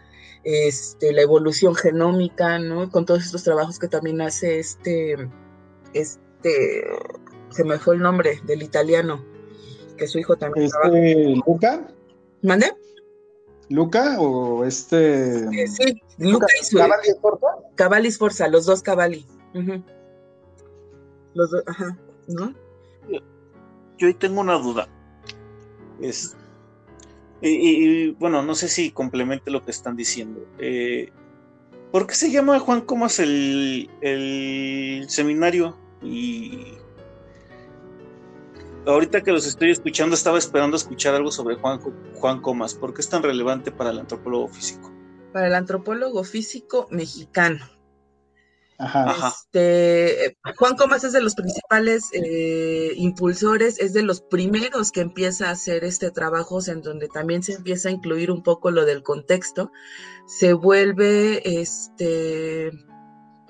[0.44, 2.90] este, la evolución genómica, ¿no?
[2.90, 5.28] Con todos estos trabajos que también hace este,
[5.92, 6.84] este,
[7.50, 9.24] se me fue el nombre del italiano,
[9.96, 11.86] que su hijo también este, ¿Luca?
[12.42, 12.72] ¿Mande?
[13.68, 15.38] ¿Luca o este?
[15.38, 17.46] Eh, sí, Luca y su ¿Cavalli Forza?
[17.74, 19.26] Cavalli Forza, los dos Cavalli.
[21.34, 22.54] Los dos, ajá, ¿no?
[23.98, 24.88] Yo ahí tengo una duda.
[26.00, 26.35] Es,
[27.42, 30.46] y, bueno, no sé si complemente lo que están diciendo.
[30.58, 31.12] Eh,
[31.92, 33.88] ¿Por qué se llama Juan Comas el,
[35.08, 35.76] seminario?
[36.02, 36.74] Y
[38.86, 41.80] ahorita que los estoy escuchando, estaba esperando escuchar algo sobre Juan,
[42.14, 42.74] Juan Comas.
[42.74, 44.90] ¿Por qué es tan relevante para el antropólogo físico?
[45.32, 47.75] Para el antropólogo físico mexicano.
[48.78, 55.48] Este, Juan Comas es de los principales eh, impulsores, es de los primeros que empieza
[55.48, 59.02] a hacer este trabajo, en donde también se empieza a incluir un poco lo del
[59.02, 59.72] contexto.
[60.26, 62.68] Se vuelve, este,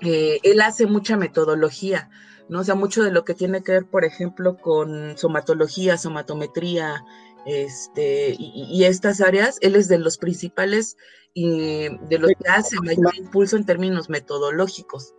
[0.01, 2.09] eh, él hace mucha metodología,
[2.49, 2.59] ¿no?
[2.59, 7.03] O sea, mucho de lo que tiene que ver, por ejemplo, con somatología, somatometría,
[7.47, 10.97] este, y, estas áreas, él es de los principales
[11.33, 15.13] y de los que hace mayor impulso en términos metodológicos.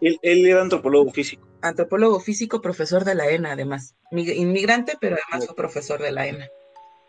[0.00, 1.46] él, era antropólogo físico.
[1.60, 3.94] Antropólogo físico, profesor de la ENA, además.
[4.10, 6.48] Inmigrante, pero además fue profesor de la ENA.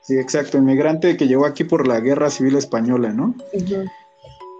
[0.02, 3.36] Sí, exacto, inmigrante que llegó aquí por la Guerra Civil Española, ¿no?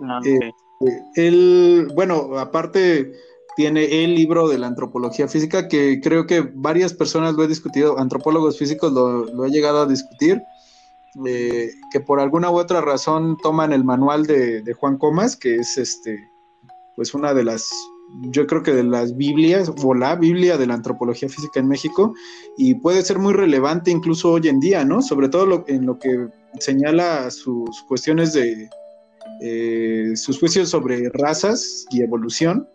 [0.04, 0.52] Ah, eh,
[0.88, 3.12] eh, él, bueno, aparte
[3.56, 7.98] tiene el libro de la antropología física, que creo que varias personas lo he discutido,
[7.98, 10.42] antropólogos físicos lo, he llegado a discutir,
[11.26, 15.78] eh, que por alguna u otra razón toman el manual de, Juan Comas, que es
[15.78, 16.30] este,
[16.96, 17.70] pues una de las
[18.30, 22.14] yo creo que de las Biblias o la Biblia de la antropología física en México
[22.56, 25.02] y puede ser muy relevante incluso hoy en día, ¿no?
[25.02, 26.28] Sobre todo en lo que
[26.60, 28.70] señala sus cuestiones de
[29.42, 32.70] eh, sus juicios sobre razas y evolución,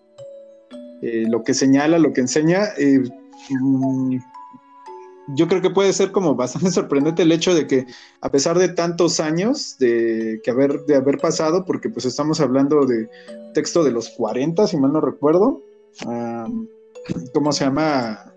[1.02, 2.68] eh, lo que señala, lo que enseña.
[2.78, 3.02] Eh,
[3.50, 4.16] mm,
[5.36, 7.86] yo creo que puede ser como bastante sorprendente el hecho de que
[8.20, 12.86] a pesar de tantos años de, que haber, de haber pasado, porque pues estamos hablando
[12.86, 13.08] de
[13.54, 15.62] texto de los 40, si mal no recuerdo,
[17.34, 18.32] ¿cómo se llama?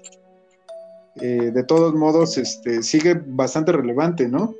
[1.17, 4.55] Eh, de todos modos, este, sigue bastante relevante, ¿no?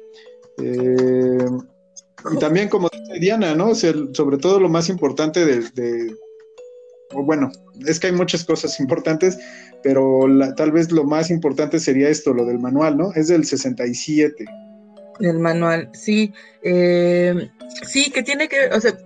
[2.32, 3.76] Y también, como dice Diana, ¿no?
[3.76, 6.16] sobre todo lo más importante de,
[7.14, 7.52] bueno,
[7.86, 9.38] es que hay muchas cosas importantes,
[9.84, 13.14] pero tal vez lo más importante sería esto, lo del manual, ¿no?
[13.14, 14.46] Es del 67.
[15.20, 16.34] El manual, sí.
[16.64, 17.50] Eh,
[17.86, 18.98] sí, que tiene que, o sea,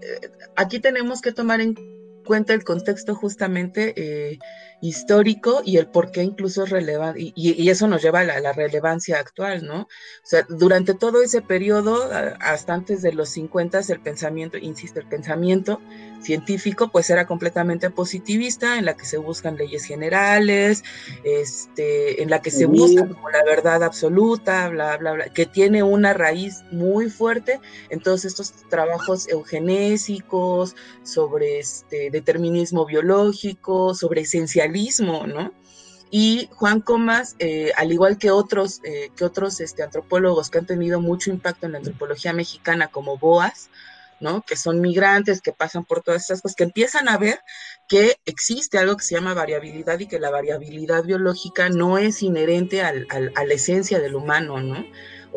[0.55, 1.75] aquí tenemos que tomar en
[2.25, 4.39] cuenta el contexto justamente eh,
[4.81, 9.19] histórico y el por qué incluso es relevante, y, eso nos lleva a la, relevancia
[9.19, 9.81] actual, ¿no?
[9.81, 9.87] O
[10.23, 12.09] sea, durante todo ese periodo,
[12.39, 15.81] hasta antes de los 50, el pensamiento, insisto, el pensamiento
[16.21, 20.83] científico pues era completamente positivista, en la que se buscan leyes generales,
[21.23, 25.83] este, en la que se busca como la verdad absoluta, bla, bla, bla, que tiene
[25.83, 27.59] una raíz muy fuerte
[27.89, 34.66] en todos estos trabajos eugenésicos, sobre este determinismo biológico, sobre esencialismo,
[35.27, 35.51] ¿no?
[36.09, 40.65] Y Juan Comas, eh, al igual que otros, eh, que otros este, antropólogos que han
[40.65, 43.69] tenido mucho impacto en la antropología mexicana, como Boas,
[44.19, 44.41] ¿no?
[44.41, 47.41] Que son migrantes, que pasan por todas estas cosas, que empiezan a ver
[47.89, 52.81] que existe algo que se llama variabilidad y que la variabilidad biológica no es inherente
[52.81, 54.85] a la esencia del humano, ¿no?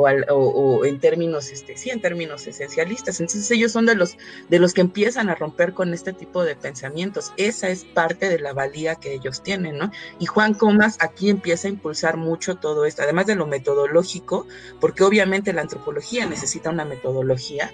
[0.01, 3.21] O, en términos, este, en términos esencialistas.
[3.21, 4.17] Entonces ellos son de los,
[4.49, 7.33] de los que empiezan a romper con este tipo de pensamientos.
[7.37, 9.91] Esa es parte de la valía que ellos tienen, ¿no?
[10.19, 14.47] Y Juan Comas aquí empieza a impulsar mucho todo esto, además de lo metodológico,
[14.81, 17.73] porque obviamente la antropología necesita una metodología,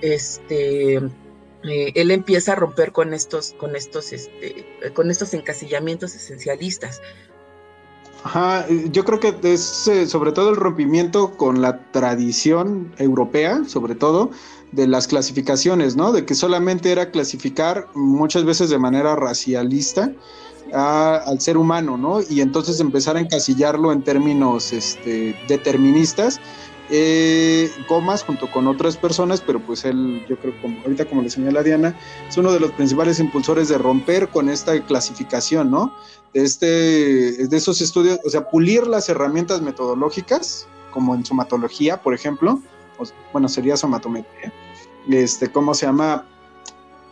[0.00, 7.00] este, eh, él empieza a romper con estos, con estos, este, con estos encasillamientos esencialistas.
[8.24, 13.94] Ajá, yo creo que es eh, sobre todo el rompimiento con la tradición europea, sobre
[13.94, 14.30] todo,
[14.72, 16.10] de las clasificaciones, ¿no?
[16.10, 20.10] De que solamente era clasificar muchas veces de manera racialista
[20.72, 22.20] al ser humano, ¿no?
[22.22, 26.40] Y entonces empezar a encasillarlo en términos este, deterministas
[26.90, 27.70] eh,
[28.26, 31.98] junto con otras personas, pero pues él, yo creo, como ahorita como le señala Diana,
[32.28, 35.94] es uno de los principales impulsores de romper con esta clasificación, ¿no?
[36.32, 36.66] De, este,
[37.46, 42.60] de esos estudios, o sea, pulir las herramientas metodológicas, como en somatología, por ejemplo,
[43.32, 44.52] bueno, sería somatometría,
[45.08, 46.26] este, ¿cómo se llama?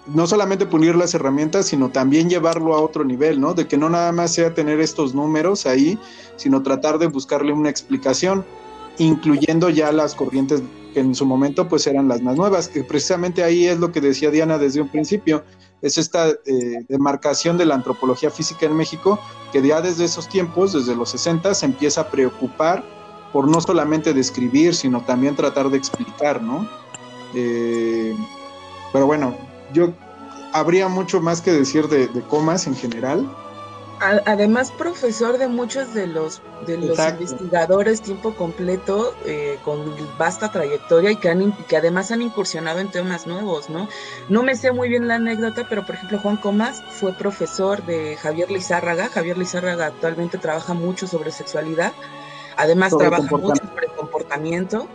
[0.06, 3.54] No solamente pulir las herramientas, sino también llevarlo a otro nivel, ¿no?
[3.54, 5.98] De que no nada más sea tener estos números ahí,
[6.36, 8.44] sino tratar de buscarle una explicación
[9.02, 10.62] incluyendo ya las corrientes
[10.94, 12.68] que en su momento pues eran las más nuevas.
[12.68, 15.44] que precisamente ahí es lo que decía Diana desde un principio,
[15.80, 19.18] es esta eh, demarcación de la antropología física en México,
[19.52, 22.84] que ya desde esos tiempos, desde los 60, se empieza a preocupar
[23.32, 26.68] por no solamente describir, sino también tratar de explicar, ¿no?
[27.34, 28.14] Eh,
[28.92, 29.34] pero bueno,
[29.72, 29.92] yo
[30.52, 33.26] habría mucho más que decir de comas en general
[34.02, 41.10] además profesor de muchos de los de los investigadores tiempo completo eh, con vasta trayectoria
[41.12, 43.88] y que, han, que además han incursionado en temas nuevos, ¿no?
[44.28, 48.16] No me sé muy bien la anécdota, pero por ejemplo Juan Comas fue profesor de
[48.16, 49.08] Javier Lizárraga.
[49.08, 51.92] Javier Lizárraga actualmente trabaja mucho sobre sexualidad,
[52.56, 54.88] además trabaja mucho sobre comportamiento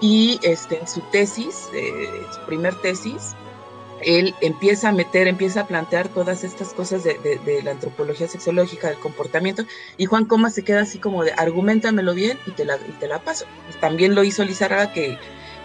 [0.00, 3.34] y este, en su tesis, eh, su primer tesis,
[4.04, 8.98] él empieza a meter, empieza a plantear todas estas cosas de, la antropología sexológica, del
[8.98, 9.64] comportamiento,
[9.96, 13.08] y Juan Comas se queda así como de, argumentamelo bien y te la, y te
[13.08, 13.46] la paso.
[13.80, 15.18] También lo hizo Lizarraga que,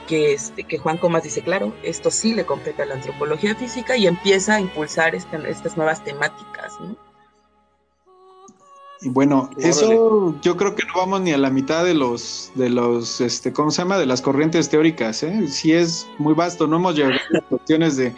[0.07, 3.97] que, este, que Juan Comas dice, claro, esto sí le compete a la antropología física
[3.97, 7.09] y empieza a impulsar este, estas nuevas temáticas, ¿no?
[9.02, 12.70] Y bueno, eso yo creo que no vamos ni a la mitad de los, de
[12.70, 13.97] los, este, ¿cómo se llama?
[13.97, 15.47] De las corrientes teóricas, ¿eh?
[15.47, 18.14] Sí es muy vasto, no hemos llegado a cuestiones de,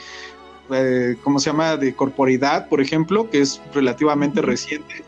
[0.72, 1.78] eh, ¿cómo se llama?
[1.78, 5.04] De corporidad, por ejemplo, que es relativamente reciente.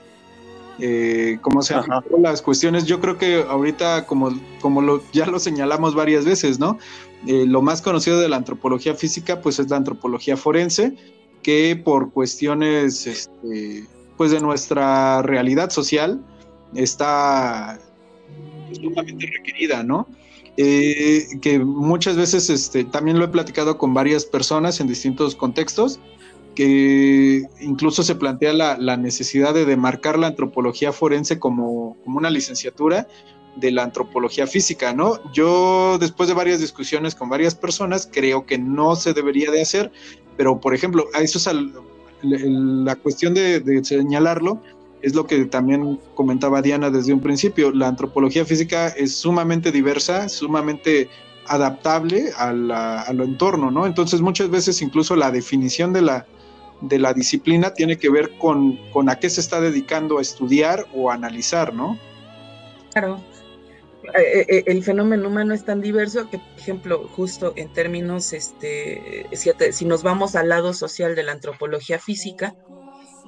[0.80, 2.04] Eh, ¿Cómo se llama?
[2.20, 6.78] Las cuestiones, yo creo que ahorita, como, como lo, ya lo señalamos varias veces, ¿no?
[7.26, 10.96] Eh, lo más conocido de la antropología física, pues es la antropología forense,
[11.42, 16.24] que por cuestiones, este, pues de nuestra realidad social
[16.76, 17.80] está
[18.74, 20.07] sumamente requerida, ¿no?
[20.55, 25.99] Eh, que muchas veces este, también lo he platicado con varias personas en distintos contextos,
[26.53, 33.07] que incluso se plantea la, necesidad de demarcar la antropología forense como, como, una licenciatura
[33.55, 35.20] de la antropología física, ¿no?
[35.32, 39.91] Yo, después de varias discusiones con varias personas, creo que no se debería de hacer,
[40.38, 41.47] pero, por ejemplo, a eso es
[42.24, 44.62] la cuestión de, señalarlo,
[45.02, 50.30] es lo que también comentaba Diana desde un principio, la antropología física es sumamente diversa,
[50.30, 51.10] sumamente
[51.48, 53.86] adaptable a, lo entorno, ¿no?
[53.86, 56.26] Entonces muchas veces incluso la definición de la,
[56.82, 60.86] de la disciplina tiene que ver con, con a qué se está dedicando a estudiar
[60.94, 62.00] o analizar, ¿no?
[62.94, 63.20] Claro,
[64.14, 69.28] el fenómeno humano es tan diverso que, por ejemplo, justo en términos, este,
[69.72, 72.56] si, nos vamos al lado social de la antropología física,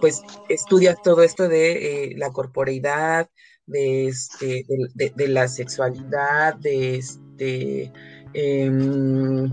[0.01, 3.29] pues estudia todo esto de eh, la corporeidad,
[3.65, 7.91] de, este, de, la sexualidad, de este,
[8.33, 9.51] em,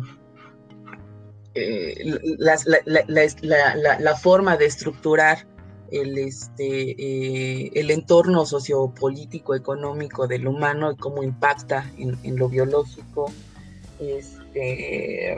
[2.39, 5.47] la, forma de estructurar
[5.93, 13.31] el, este, eh, el entorno sociopolítico, económico del humano y cómo impacta en, lo biológico.
[14.01, 15.37] Este,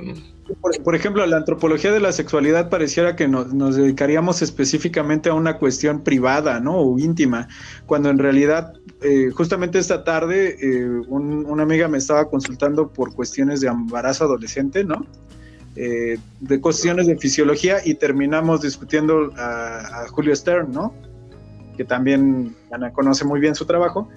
[0.84, 6.02] por, ejemplo, la antropología de la sexualidad pareciera que nos, dedicaríamos específicamente a una cuestión
[6.02, 6.78] privada, ¿no?
[6.78, 7.48] O íntima,
[7.86, 13.60] cuando en realidad, eh, justamente esta tarde, eh, una amiga me estaba consultando por cuestiones
[13.60, 15.06] de embarazo adolescente, ¿no?
[15.76, 20.94] Eh, de cuestiones de fisiología y terminamos discutiendo a, Julio Stern, ¿no?
[21.76, 24.08] Que también Ana conoce muy bien su trabajo.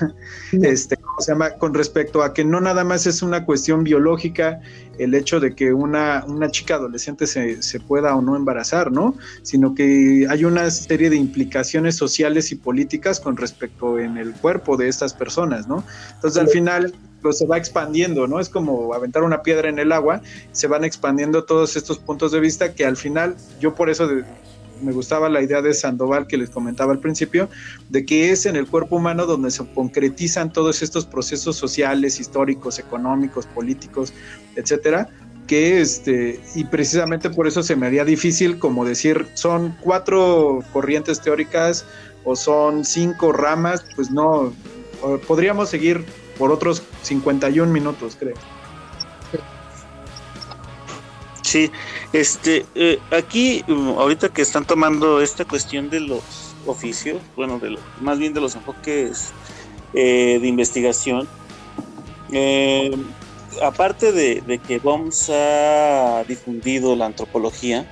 [0.52, 1.52] este, se llama?
[1.52, 4.60] Con respecto a que no nada más es una cuestión biológica
[4.98, 9.14] el hecho de que una, una chica adolescente se, se, pueda o no embarazar, ¿no?
[9.42, 14.76] Sino que hay una serie de implicaciones sociales y políticas con respecto en el cuerpo
[14.76, 15.84] de estas personas, ¿no?
[16.16, 16.92] Entonces al final
[17.22, 18.40] pues se va expandiendo, ¿no?
[18.40, 20.20] Es como aventar una piedra en el agua,
[20.52, 24.08] se van expandiendo todos estos puntos de vista que al final, yo por eso
[24.82, 27.48] me gustaba la idea de Sandoval que les comentaba al principio,
[27.88, 32.78] de que es en el cuerpo humano donde se concretizan todos estos procesos sociales, históricos,
[32.78, 34.12] económicos, políticos,
[34.56, 35.08] etcétera,
[35.46, 41.20] que este, y precisamente por eso se me haría difícil como decir, son cuatro corrientes
[41.20, 41.86] teóricas
[42.24, 44.52] o son cinco ramas, pues no,
[45.26, 46.04] podríamos seguir
[46.38, 48.34] por otros 51 minutos, creo.
[51.42, 51.70] Sí,
[52.12, 56.22] este, eh, aquí mm, ahorita que están tomando esta cuestión de los
[56.66, 59.32] oficios, bueno, de más bien de los enfoques
[59.94, 61.26] eh, de investigación,
[62.32, 62.90] eh,
[63.62, 67.86] aparte de, que Boms ha difundido la antropología,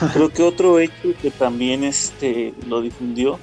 [0.12, 3.38] creo que otro hecho que también este, lo difundió,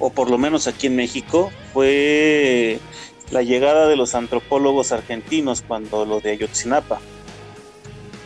[0.00, 2.80] o por lo menos aquí en México, fue
[3.30, 7.00] la llegada de los antropólogos argentinos cuando lo de Ayotzinapa.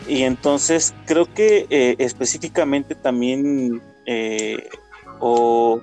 [0.07, 4.67] Y entonces creo que eh, específicamente también, eh,
[5.19, 5.81] o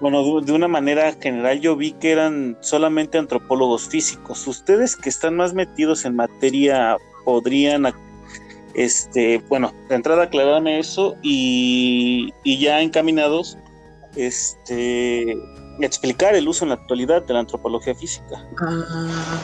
[0.00, 4.46] bueno, de, una manera general yo vi que eran solamente antropólogos físicos.
[4.46, 7.92] Ustedes que están más metidos en materia podrían,
[8.74, 13.56] este, bueno, de entrada aclararme eso y, y ya encaminados,
[14.16, 15.36] este,
[15.84, 18.44] explicar el uso en la actualidad de la antropología física.
[18.60, 19.40] Ah,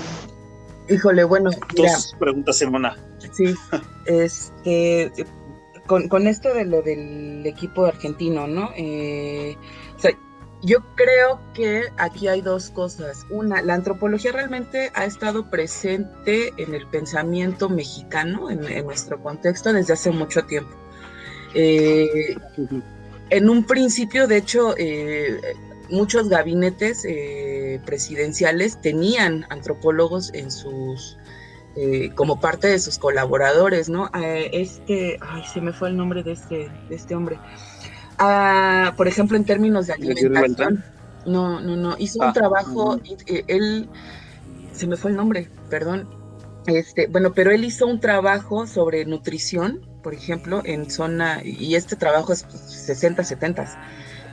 [0.89, 1.51] híjole, bueno.
[1.75, 2.97] Dos preguntas, hermana.
[3.33, 3.55] Sí,
[4.07, 5.13] este,
[5.87, 8.71] con, esto de lo del equipo argentino, ¿no?
[8.77, 9.57] Eh,
[9.97, 10.13] o sea,
[10.63, 13.25] yo creo que aquí hay dos cosas.
[13.31, 19.95] Una, la antropología realmente ha estado presente en el pensamiento mexicano, en, nuestro contexto, desde
[19.95, 20.75] hace mucho tiempo.
[21.55, 22.37] Eh,
[23.31, 25.41] en un principio, de hecho, eh,
[25.91, 31.17] muchos gabinetes eh, presidenciales tenían antropólogos en sus
[31.77, 34.11] eh, como parte de sus colaboradores, ¿no?
[34.21, 37.39] Eh, este, ay, se me fue el nombre de este, de este hombre.
[38.19, 40.85] Ah, por ejemplo, en términos de alimentación.
[41.25, 41.95] No, no, no.
[41.99, 42.99] Hizo un ah, trabajo,
[43.47, 43.89] él,
[44.73, 46.09] se me fue el nombre, perdón.
[46.67, 51.95] Este, bueno, pero él hizo un trabajo sobre nutrición, por ejemplo, en zona, y este
[51.97, 53.79] trabajo es 60, 70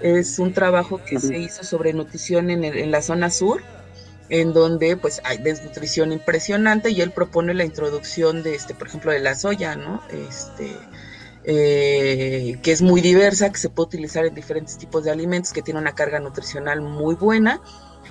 [0.01, 3.61] es un trabajo que se hizo sobre nutrición en, la zona sur,
[4.29, 9.11] en donde pues hay desnutrición impresionante y él propone la introducción de este, por ejemplo,
[9.11, 10.01] de la soya, ¿no?
[10.09, 10.71] Este,
[11.43, 15.61] eh, que es muy diversa, que se puede utilizar en diferentes tipos de alimentos, que
[15.61, 17.61] tiene una carga nutricional muy buena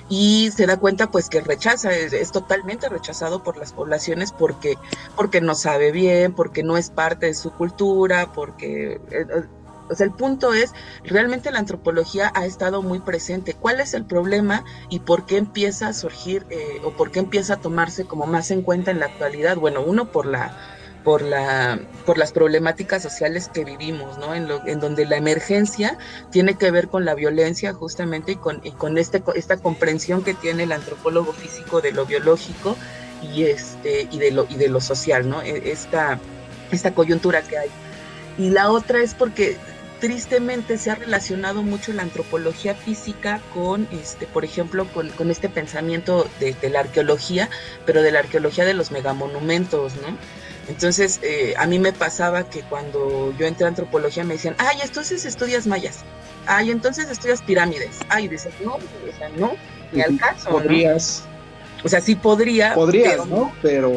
[0.09, 4.77] y se da cuenta pues que rechaza, es, totalmente rechazado por las poblaciones porque,
[5.17, 9.27] porque no sabe bien, porque no es parte de su cultura, porque eh,
[9.89, 10.73] o sea, el punto es,
[11.05, 13.55] realmente la antropología ha estado muy presente.
[13.55, 17.55] ¿Cuál es el problema y por qué empieza a surgir eh, o por qué empieza
[17.55, 19.57] a tomarse como más en cuenta en la actualidad?
[19.57, 20.57] Bueno, uno por la
[21.05, 24.35] por, la, por las problemáticas sociales que vivimos, ¿no?
[24.35, 25.99] En, lo, en donde la emergencia
[26.31, 30.33] tiene que ver con la violencia justamente y con, y con este, esta comprensión que
[30.33, 32.77] tiene el antropólogo físico de lo biológico
[33.23, 35.43] y, este, y, de, lo, y de lo social, ¿no?
[35.43, 36.19] E, esta,
[36.71, 37.69] esta coyuntura que hay.
[38.39, 39.59] Y la otra es porque
[40.01, 45.49] tristemente se ha relacionado mucho la antropología física con, este, por ejemplo, con, con este
[45.49, 47.49] pensamiento de, de, la arqueología,
[47.87, 50.17] pero de la arqueología de los megamonumentos, ¿no?
[50.69, 54.79] Entonces, eh, a mí me pasaba que cuando yo entré a antropología me decían, ay,
[54.83, 56.05] entonces estudias mayas,
[56.47, 59.55] ay, entonces estudias pirámides, ay, dices, no, o sea, no,
[59.93, 60.51] ni al caso.
[60.51, 61.25] Podrías.
[61.85, 62.75] O sea, sí podría.
[62.75, 63.53] Podrías, pero, ¿no?
[63.61, 63.93] Pero,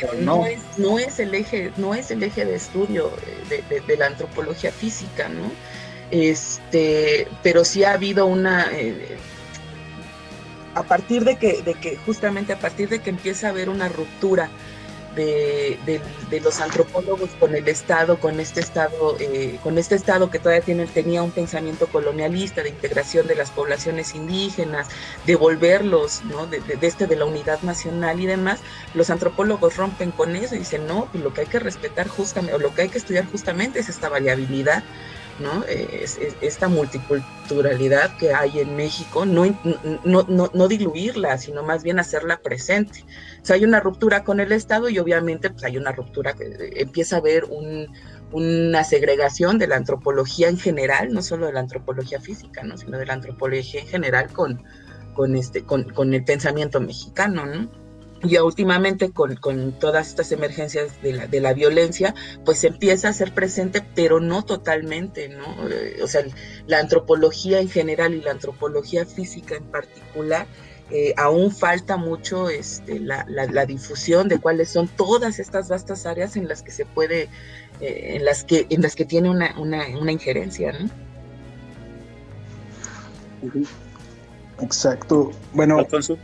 [0.00, 0.38] pero no.
[0.38, 3.12] No es, no es, el eje, no es el eje de estudio
[3.50, 5.52] de, de, de, la antropología física, ¿no?
[6.10, 8.68] Este, pero sí ha habido una.
[8.72, 9.18] Eh,
[10.74, 13.88] a partir de que, de que, justamente a partir de que empieza a haber una
[13.88, 14.48] ruptura
[15.16, 20.64] de, los antropólogos con el Estado, con este Estado, eh, con este Estado que todavía
[20.64, 24.88] tiene, tenía un pensamiento colonialista de integración de las poblaciones indígenas,
[25.26, 26.46] de volverlos, ¿no?
[26.46, 28.60] de, de, este de la unidad nacional y demás,
[28.94, 32.54] los antropólogos rompen con eso y dicen, no, pues lo que hay que respetar justamente,
[32.54, 34.84] o lo que hay que estudiar justamente es esta variabilidad
[35.40, 35.64] ¿no?
[35.64, 39.44] Es, es, esta multiculturalidad que hay en México, no,
[40.04, 43.04] no, no, no, diluirla, sino más bien hacerla presente.
[43.42, 46.72] O sea, hay una ruptura con el Estado y obviamente pues, hay una ruptura que
[46.76, 47.88] empieza a haber un,
[48.32, 52.76] una segregación de la antropología en general, no solo de la antropología física, ¿no?
[52.76, 54.62] sino de la antropología en general con,
[55.14, 57.85] con, este, con, con el pensamiento mexicano, ¿no?
[58.22, 62.14] Ya últimamente con, con, todas estas emergencias de la, de la, violencia,
[62.44, 65.44] pues empieza a ser presente, pero no totalmente, ¿no?
[66.02, 66.22] O sea,
[66.66, 70.46] la antropología en general y la antropología física en particular,
[70.90, 76.06] eh, aún falta mucho este, la, la, la, difusión de cuáles son todas estas vastas
[76.06, 77.28] áreas en las que se puede,
[77.80, 80.88] eh, en, las que, en las que tiene una, una, una injerencia, ¿no?
[84.60, 85.32] Exacto.
[85.52, 86.16] Bueno, Alfonso.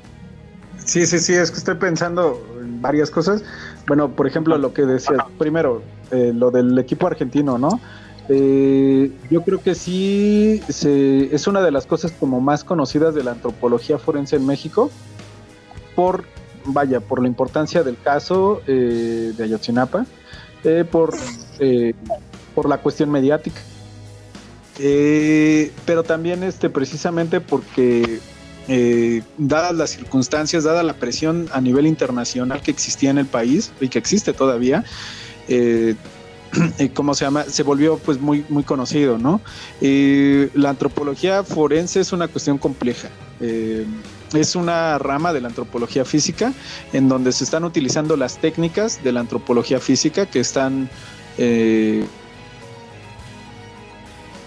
[0.84, 3.42] Sí, sí, sí, es que estoy pensando en varias cosas.
[3.86, 7.80] Bueno, por ejemplo, lo que decía, primero, eh, lo del equipo argentino, ¿no?
[8.28, 13.24] Eh, yo creo que sí se, es una de las cosas como más conocidas de
[13.24, 14.90] la antropología forense en México,
[15.96, 16.24] por,
[16.64, 20.06] vaya, por la importancia del caso eh, de Ayotzinapa,
[20.64, 21.14] eh, por,
[22.54, 23.60] por la cuestión mediática,
[25.84, 28.20] pero también este, precisamente porque
[28.68, 33.72] eh, dadas las circunstancias, dada la presión a nivel internacional que existía en el país
[33.80, 34.84] y que existe todavía,
[35.48, 35.94] eh,
[36.94, 37.44] ¿cómo se llama?
[37.44, 39.40] Se volvió pues muy, muy conocido, ¿no?
[39.80, 43.08] Eh, la antropología forense es una cuestión compleja.
[43.40, 43.86] Eh,
[44.34, 46.52] es una rama de la antropología física
[46.92, 50.88] en donde se están utilizando las técnicas de la antropología física que están
[51.38, 52.06] eh,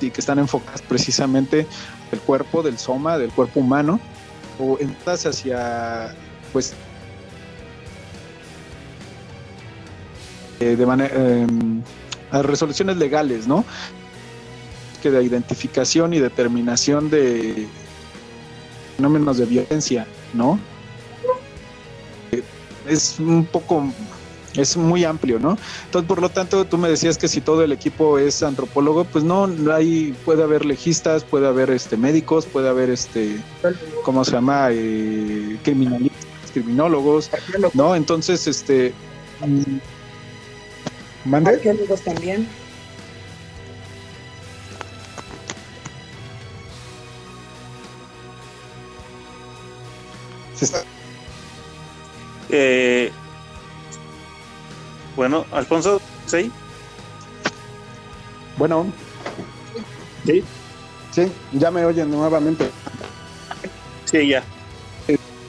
[0.02, 1.68] y que están enfocadas precisamente
[2.12, 4.00] del cuerpo, del soma, del cuerpo humano,
[4.60, 6.16] o entradas hacia,
[6.54, 6.74] pues,
[10.60, 11.48] eh, de manera, eh,
[12.32, 13.66] a resoluciones legales, ¿no?
[15.02, 17.68] Que de identificación y determinación de
[18.96, 20.60] fenómenos de violencia, ¿no?
[22.88, 23.84] Es un poco
[24.58, 25.58] es muy amplio, ¿no?
[25.86, 29.24] Entonces, por lo tanto, tú me decías que si todo el equipo es antropólogo, pues
[29.24, 33.39] no, hay, puede haber legistas, puede haber este médicos, puede haber este,
[34.03, 34.70] ¿cómo se llama?
[34.72, 37.30] Eh, criminalistas, criminólogos,
[37.74, 37.95] ¿no?
[37.95, 38.93] Entonces, este...
[41.26, 41.49] ¿Mande?
[41.51, 42.47] Arqueólogos también.
[50.56, 50.84] Se está...
[52.49, 53.05] Eh,
[55.16, 56.51] bueno, Alfonso, ¿sí?
[58.57, 58.86] Bueno.
[60.26, 60.43] Sí.
[61.11, 62.70] Sí, ya me oyen nuevamente.
[64.05, 64.43] Sí, ya.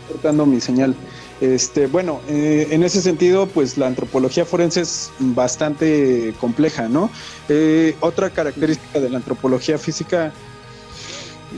[0.08, 0.94] Cortando mi señal.
[1.40, 7.10] Este, bueno, eh, en ese sentido, pues la antropología forense es bastante compleja, ¿no?
[7.48, 10.32] Eh, otra característica de la antropología física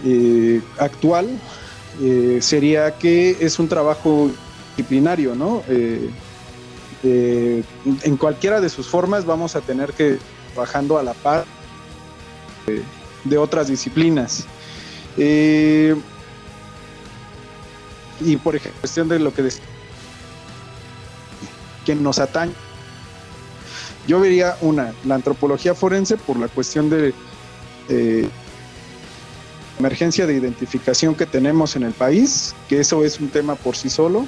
[0.04, 1.28] eh, actual
[2.02, 4.30] eh, sería que es un trabajo
[4.76, 5.62] disciplinario, ¿no?
[7.04, 7.62] Eh,
[8.02, 10.18] en cualquiera de sus formas vamos a tener que
[10.52, 11.44] trabajando a la par
[13.24, 14.44] de, otras disciplinas.
[15.16, 15.94] Eh,
[18.20, 19.64] y por ejemplo, cuestión de lo que decía,
[21.86, 22.52] que nos atañe.
[24.06, 27.14] Yo vería una, la antropología forense por la cuestión de
[27.88, 28.28] eh,
[29.78, 33.88] emergencia de identificación que tenemos en el país, que eso es un tema por sí
[33.88, 34.26] solo.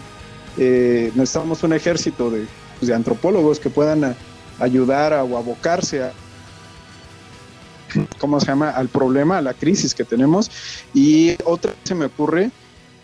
[0.58, 2.46] Eh, necesitamos un ejército de,
[2.78, 4.16] pues, de antropólogos que puedan
[4.58, 6.12] ayudar a, o abocarse a,
[8.18, 10.50] ¿cómo se llama?, al problema, a la crisis que tenemos.
[10.94, 12.50] Y otra se me ocurre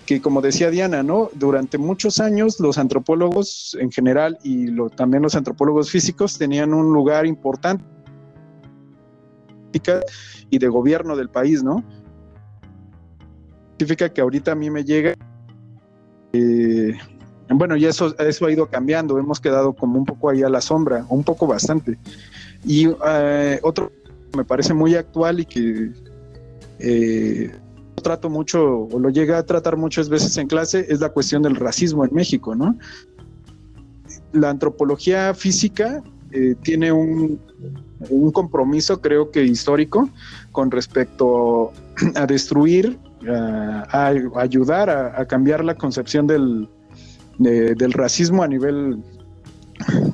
[0.06, 1.30] que, como decía Diana, ¿no?
[1.34, 7.26] Durante muchos años los antropólogos en general y también los antropólogos físicos tenían un lugar
[7.26, 7.84] importante
[10.48, 11.84] y de gobierno del país, ¿no?
[13.78, 15.14] Significa que ahorita a mí me llega
[16.32, 16.96] eh,
[17.48, 20.60] bueno, y eso, eso ha ido cambiando, hemos quedado como un poco ahí a la
[20.60, 21.98] sombra, un poco bastante.
[22.64, 23.92] Y eh, otro
[24.36, 25.92] me parece muy actual y que
[26.80, 27.52] eh,
[28.02, 31.56] trato mucho o lo llega a tratar muchas veces en clase es la cuestión del
[31.56, 32.76] racismo en México, ¿no?
[34.32, 37.40] La antropología física eh, tiene un,
[38.32, 40.10] compromiso, creo que histórico,
[40.52, 41.72] con respecto
[42.14, 46.68] a destruir, a, ayudar a, cambiar la concepción del,
[47.38, 49.02] del racismo a nivel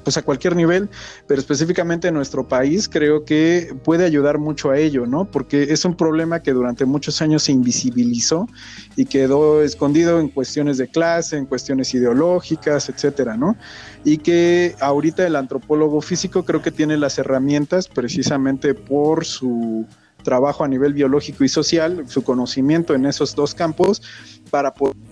[0.04, 0.88] pues a cualquier nivel,
[1.26, 5.24] pero específicamente en nuestro país creo que puede ayudar mucho a ello, ¿no?
[5.24, 8.48] Porque es un problema que durante muchos años se invisibilizó
[8.96, 13.56] y quedó escondido en cuestiones de clase, en cuestiones ideológicas, etcétera, ¿no?
[14.04, 19.86] Y que ahorita el antropólogo físico creo que tiene las herramientas precisamente por su
[20.24, 24.02] trabajo a nivel biológico y social, su conocimiento en esos dos campos
[24.50, 25.11] para poder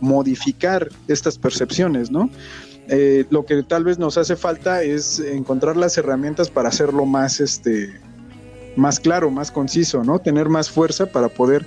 [0.00, 2.30] modificar estas percepciones, ¿no?
[2.88, 7.40] Eh, lo que tal vez nos hace falta es encontrar las herramientas para hacerlo más,
[7.40, 8.00] este,
[8.76, 10.20] más claro, más conciso, ¿no?
[10.20, 11.66] Tener más fuerza para poder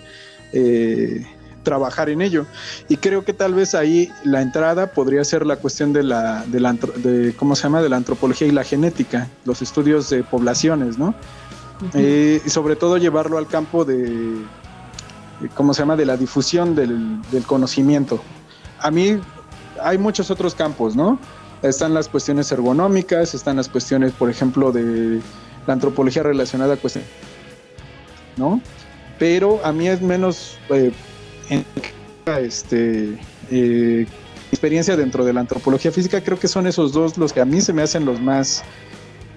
[0.53, 1.25] eh,
[1.63, 2.45] trabajar en ello.
[2.87, 6.59] Y creo que tal vez ahí la entrada podría ser la cuestión de la, de
[6.59, 7.81] la de, ¿cómo se llama?
[7.81, 11.13] De la antropología y la genética, los estudios de poblaciones, ¿no?
[11.93, 14.35] Eh, y sobre todo llevarlo al campo de,
[15.55, 15.95] ¿cómo se llama?
[15.95, 18.21] De la difusión del, del conocimiento.
[18.79, 19.19] A mí
[19.81, 21.19] hay muchos otros campos, ¿no?
[21.61, 25.21] Están las cuestiones ergonómicas, están las cuestiones, por ejemplo, de
[25.67, 27.09] la antropología relacionada a cuestiones,
[28.37, 28.61] ¿no?
[29.17, 30.91] Pero a mí es menos eh,
[32.25, 33.17] este,
[33.51, 34.07] eh,
[34.51, 37.61] experiencia dentro de la antropología física, creo que son esos dos los que a mí
[37.61, 38.63] se me hacen los más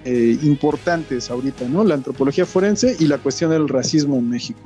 [0.05, 1.83] eh, importantes ahorita, ¿no?
[1.83, 4.61] La antropología forense y la cuestión del racismo en México.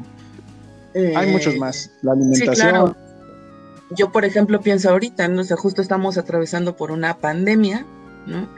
[1.15, 2.95] Hay muchos más, la alimentación
[3.89, 5.41] yo, por ejemplo, pienso ahorita, ¿no?
[5.41, 7.85] O justo estamos atravesando por una pandemia,
[8.25, 8.49] ¿no?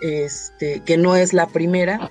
[0.00, 2.10] Este, que no es la primera,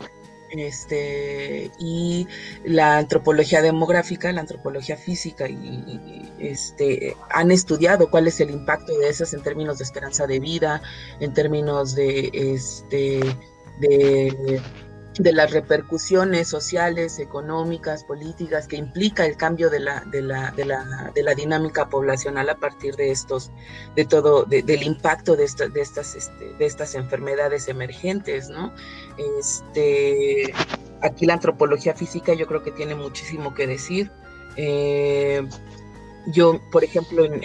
[0.51, 2.27] este, y
[2.63, 9.09] la antropología demográfica, la antropología física, y, este, han estudiado cuál es el impacto de
[9.09, 10.81] esas en términos de esperanza de vida,
[11.19, 13.19] en términos de, este,
[13.81, 14.61] de
[15.19, 20.65] de las repercusiones sociales, económicas, políticas que implica el cambio de la, de la, de
[20.65, 23.51] la, de la dinámica poblacional a partir de estos,
[23.95, 28.73] de todo, del impacto de, de, estas, este, de estas enfermedades emergentes, ¿no?
[29.39, 30.53] Este,
[31.01, 34.11] aquí la antropología física yo creo que tiene muchísimo que decir.
[34.55, 35.47] Eh,
[36.27, 37.43] yo, por ejemplo, en,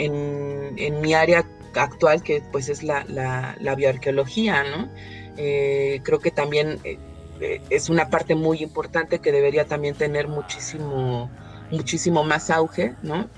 [0.79, 1.45] en, mi área
[1.75, 4.89] actual, que pues es la, la, bioarqueología, ¿no?
[5.37, 6.99] Eh, creo que también eh,
[7.41, 11.31] es una parte muy importante que debería también tener muchísimo,
[11.71, 13.29] muchísimo más auge, ¿no?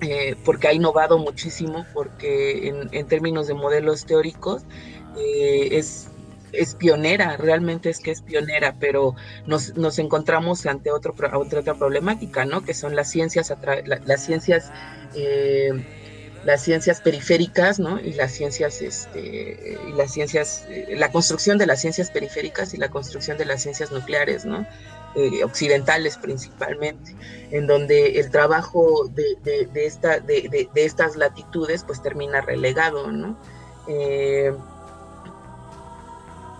[0.00, 4.62] Eh, porque ha innovado muchísimo, porque en, términos de modelos teóricos
[5.16, 6.08] eh, es,
[6.52, 11.74] es pionera, realmente es que es pionera, pero nos, nos encontramos ante otro, otra, otra
[11.74, 12.64] problemática, ¿no?
[12.64, 13.52] Que son las ciencias,
[13.84, 14.70] las ciencias
[16.44, 17.98] las ciencias periféricas, ¿no?
[18.00, 22.76] Y las ciencias, este, y las ciencias, eh, la construcción de las ciencias periféricas y
[22.76, 24.66] la construcción de las ciencias nucleares, ¿no?
[25.14, 27.14] Eh, occidentales principalmente,
[27.50, 33.36] en donde el trabajo de, esta, de, de, estas latitudes pues termina relegado, ¿no?
[33.88, 34.52] Eh,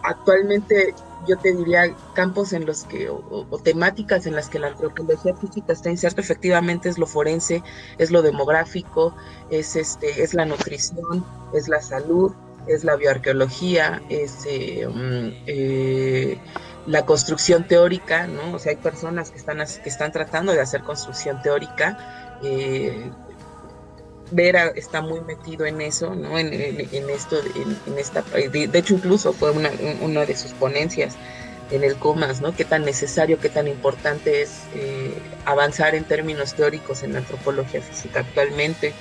[0.03, 0.95] actualmente
[1.27, 5.73] yo te diría campos en los que, o, temáticas en las que la antropología física
[5.73, 7.63] está inserta, efectivamente es lo forense,
[7.99, 9.15] es lo demográfico,
[9.51, 12.33] es, este, es la nutrición, es la salud,
[12.67, 16.39] es la bioarqueología, es eh, mm, eh,
[16.87, 18.55] la construcción teórica, ¿no?
[18.55, 23.11] O sea, hay personas que están, que están tratando de hacer construcción teórica, eh,
[24.31, 26.39] Vera está muy metido en eso, ¿no?
[26.39, 26.53] En,
[27.11, 27.41] esto,
[27.87, 29.71] en, esta, de, hecho incluso fue una,
[30.27, 31.17] de sus ponencias
[31.71, 32.55] en el COMAS, ¿no?
[32.55, 35.15] Qué tan necesario, qué tan importante es eh,
[35.45, 38.93] avanzar en términos teóricos en la antropología física actualmente.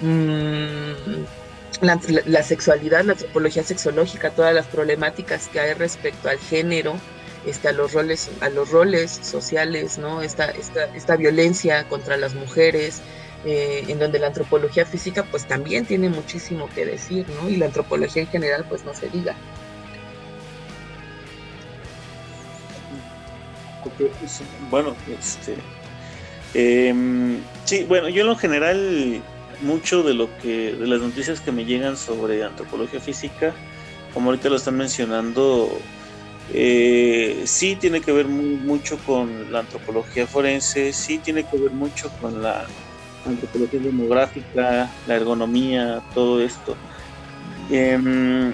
[0.00, 1.24] Mm,
[1.80, 6.94] la, sexualidad, la antropología sexológica, todas las problemáticas que hay respecto al género,
[7.46, 10.22] este, a los roles, a los roles sociales, ¿no?
[10.22, 13.02] Esta, esta, esta violencia contra las mujeres,
[13.44, 17.48] eh, en donde la antropología física pues también tiene muchísimo que decir, ¿no?
[17.48, 19.34] Y la antropología en general pues no se diga.
[24.70, 25.56] bueno, este,
[26.54, 29.22] em, sí, bueno, yo en lo general
[29.60, 33.54] mucho de lo que de las noticias que me llegan sobre antropología física,
[34.14, 35.70] como ahorita lo están mencionando,
[36.52, 42.10] eh, sí tiene que ver mucho con la antropología forense, sí tiene que ver mucho
[42.20, 42.66] con la
[43.26, 46.76] antropología demográfica, la ergonomía, todo esto.
[47.70, 48.52] Em,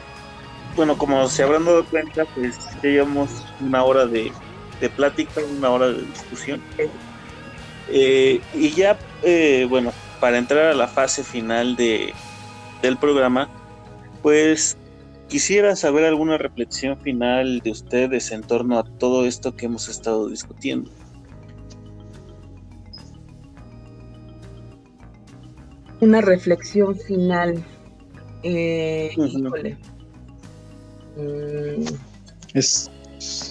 [0.77, 4.33] bueno, como se habrán dado cuenta, pues ya llevamos una hora de,
[4.97, 6.61] plática, una hora de discusión.
[7.89, 12.13] Eh, y ya, eh, bueno, para entrar a la fase final de,
[12.83, 13.49] del programa,
[14.23, 14.77] pues
[15.29, 20.29] quisiera saber alguna reflexión final de ustedes en torno a todo esto que hemos estado
[20.29, 20.91] discutiendo.
[26.01, 27.65] Una reflexión final.
[28.43, 29.11] Eh,
[31.17, 31.85] Mm,
[32.55, 32.91] es...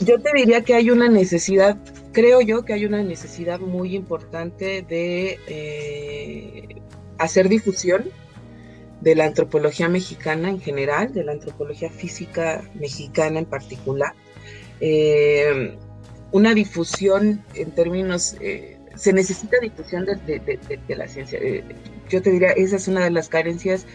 [0.06, 1.78] Yo te diría que hay una necesidad,
[2.14, 6.82] creo yo que hay una necesidad muy importante de eh,
[7.18, 8.06] hacer difusión
[9.02, 14.14] de la antropología mexicana en general, de la antropología física mexicana en particular.
[14.80, 15.78] Eh,
[16.32, 21.39] una difusión en términos, eh, se necesita difusión de, la ciencia.
[22.10, 23.86] Yo te diría, esa es una de las carencias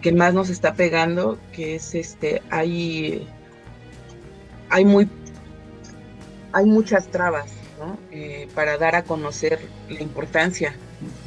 [0.00, 3.26] que más nos está pegando, que es este, hay,
[4.68, 5.08] hay muy,
[6.52, 7.50] hay muchas trabas,
[8.10, 9.60] eh, para dar a conocer
[9.90, 10.74] la importancia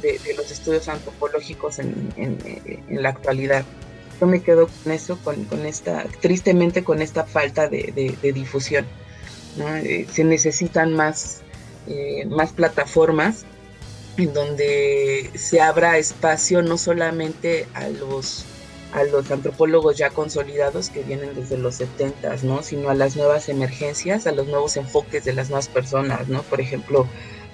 [0.02, 2.12] de, los estudios antropológicos en,
[2.88, 3.64] la actualidad.
[4.20, 8.84] Yo me quedo con eso, con, esta, tristemente con esta falta de, difusión.
[9.84, 11.42] Eh, se necesitan más,
[11.86, 13.44] eh, más plataformas
[14.20, 18.44] en donde se abra espacio no solamente a los
[18.92, 22.62] a los antropólogos ya consolidados que vienen desde los 70, ¿no?
[22.62, 26.42] Sino a las nuevas emergencias, a los nuevos enfoques de las nuevas personas, ¿no?
[26.42, 27.06] Por ejemplo,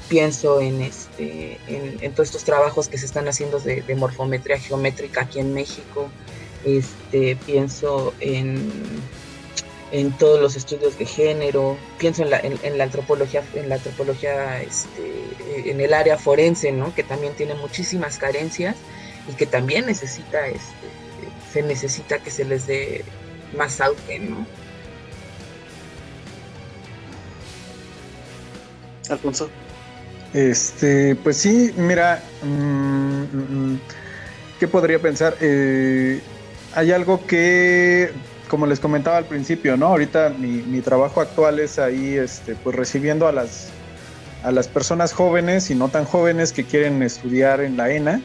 [0.09, 5.41] pienso en, este, en, todos estos trabajos que se están haciendo de, morfometría geométrica aquí
[5.41, 6.09] en México,
[6.65, 8.73] este, pienso en,
[9.97, 14.61] en todos los estudios de género, pienso en la, en, la antropología, en la antropología,
[14.61, 16.95] este, en el área forense, ¿no?
[16.95, 18.77] Que también tiene muchísimas carencias
[19.27, 20.87] y que también necesita este,
[21.51, 23.07] se necesita que se les dé
[23.57, 24.47] más auge, ¿no?
[29.09, 29.49] Alfonso.
[30.35, 33.81] Este, pues sí, mira, mm, mm,
[34.61, 35.39] ¿qué podría pensar?
[35.41, 36.21] Eh,
[36.75, 38.13] hay algo que,
[38.49, 39.87] como les comentaba al principio, ¿no?
[39.87, 43.69] Ahorita mi, trabajo actual es ahí, este, pues recibiendo a las,
[44.43, 48.21] a las personas jóvenes y no tan jóvenes que quieren estudiar en la ENA.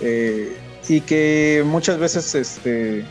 [0.00, 0.56] Eh,
[0.88, 3.04] y que muchas veces, este,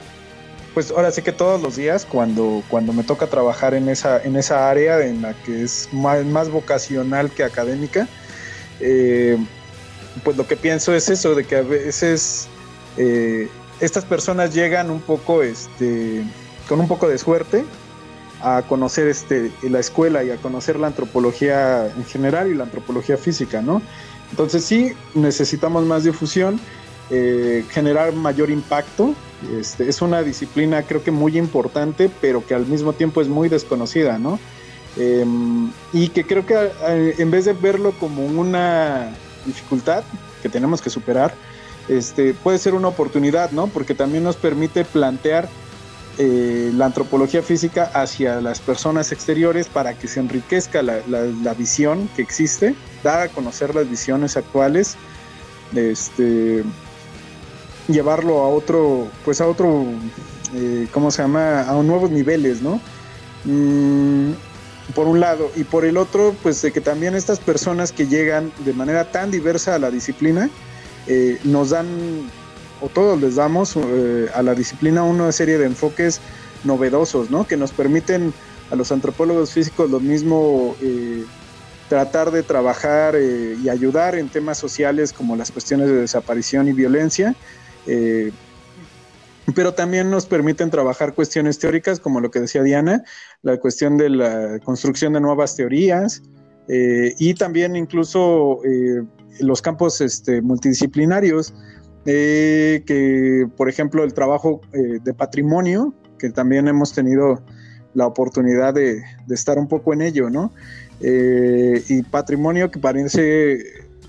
[0.74, 4.36] pues ahora sí que todos los días cuando, cuando me toca trabajar en esa, en
[4.36, 8.08] esa área en la que es más, vocacional que académica,
[8.80, 9.38] eh,
[10.24, 12.48] pues lo que pienso es eso, de que a veces
[12.98, 13.48] eh,
[13.80, 16.24] estas personas llegan un poco, este,
[16.72, 17.66] con un poco de suerte
[18.42, 23.18] a conocer este, la escuela y a conocer la antropología en general y la antropología
[23.18, 23.82] física, ¿no?
[24.30, 26.62] Entonces sí, necesitamos más difusión
[27.10, 29.14] eh, generar mayor impacto.
[29.60, 33.50] Este, es una disciplina creo que muy importante, pero que al mismo tiempo es muy
[33.50, 34.40] desconocida, ¿no?
[34.96, 36.56] Em, y que creo que
[36.88, 39.10] eh, en vez de verlo como una
[39.46, 40.06] dificultad
[40.42, 41.34] que tenemos que superar,
[41.90, 43.68] este, puede ser una oportunidad, ¿no?
[43.68, 45.50] Porque también nos permite plantear
[46.18, 52.22] eh, la antropología física hacia las personas exteriores para que se enriquezca la, visión que
[52.22, 54.98] existe, dar a conocer las visiones actuales,
[55.74, 56.64] este,
[57.88, 59.86] llevarlo a otro, pues a otro,
[60.54, 61.62] eh, ¿cómo se llama?
[61.62, 62.82] A nuevos niveles, ¿no?
[63.46, 64.32] Mm,
[64.94, 68.52] por un lado, y por el otro, pues de que también estas personas que llegan
[68.66, 70.50] de manera tan diversa a la disciplina,
[71.08, 72.30] eh, nos dan,
[72.82, 76.20] o todos les damos eh, a la disciplina una serie de enfoques
[76.64, 77.48] novedosos, ¿no?
[77.48, 78.34] Que nos permiten
[78.70, 80.76] a los antropólogos físicos lo mismo
[81.92, 87.36] tratar de trabajar y ayudar en temas sociales como las cuestiones de desaparición y violencia,
[87.86, 88.32] eh,
[89.54, 93.04] pero también nos permiten trabajar cuestiones teóricas, como lo que decía Diana,
[93.42, 96.22] la cuestión de la construcción de nuevas teorías
[96.70, 99.04] eh, y también incluso eh,
[99.42, 101.54] los campos este, multidisciplinarios,
[102.06, 107.42] que por ejemplo el trabajo de patrimonio, que también hemos tenido
[107.94, 110.52] la oportunidad de, de estar un poco en ello, ¿no?
[111.04, 113.60] y patrimonio que parece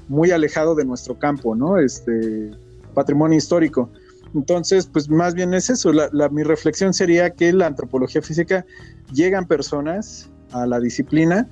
[0.09, 1.79] muy alejado de nuestro campo, ¿no?
[1.79, 2.51] Este,
[2.95, 3.91] patrimonio histórico.
[4.35, 5.93] Entonces, pues más bien es eso.
[5.93, 8.65] La, mi reflexión sería que la antropología física
[9.13, 11.49] llegan personas a la disciplina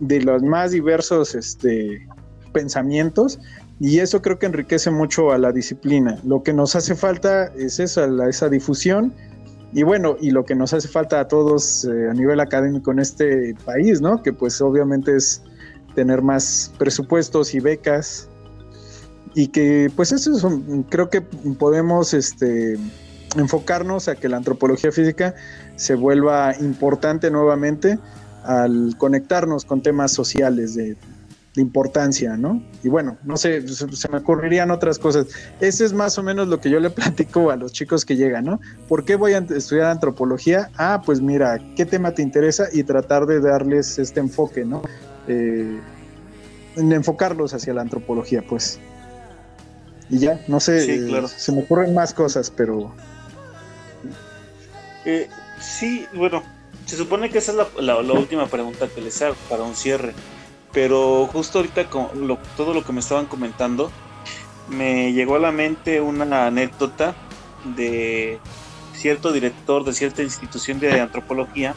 [0.00, 2.06] de los más diversos este,
[2.52, 3.38] pensamientos
[3.78, 6.18] y eso creo que enriquece mucho a la disciplina.
[6.24, 9.12] Lo que nos hace falta es esa, esa difusión
[9.72, 13.00] y bueno, y lo que nos hace falta a todos eh, a nivel académico en
[13.00, 14.22] este país, ¿no?
[14.22, 15.42] Que pues obviamente es
[15.94, 18.28] tener más presupuestos y becas
[19.34, 20.46] y que pues eso es
[20.88, 22.78] creo que podemos este,
[23.36, 25.34] enfocarnos a que la antropología física
[25.76, 27.98] se vuelva importante nuevamente
[28.44, 30.96] al conectarnos con temas sociales de,
[31.56, 32.62] importancia, ¿no?
[32.82, 35.26] Y bueno, no sé, se, me ocurrirían otras cosas.
[35.60, 38.44] Ese es más o menos lo que yo le platico a los chicos que llegan,
[38.44, 38.60] ¿no?
[38.88, 40.70] ¿Por qué voy a estudiar antropología?
[40.76, 42.68] Ah, pues mira, ¿qué tema te interesa?
[42.72, 44.82] Y tratar de darles este enfoque, ¿no?
[45.28, 45.80] Eh,
[46.76, 48.78] en enfocarlos hacia la antropología, pues.
[50.08, 52.94] Y ya, no sé, se me ocurren más cosas, pero...
[55.04, 55.28] Eh,
[55.60, 56.42] sí, bueno,
[56.84, 60.14] se supone que esa es la, última pregunta que les hago para un cierre,
[60.76, 63.90] pero justo ahorita con todo lo que me estaban comentando,
[64.68, 67.14] me llegó a la mente una anécdota
[67.64, 68.38] de
[68.92, 71.74] cierto director de cierta institución de antropología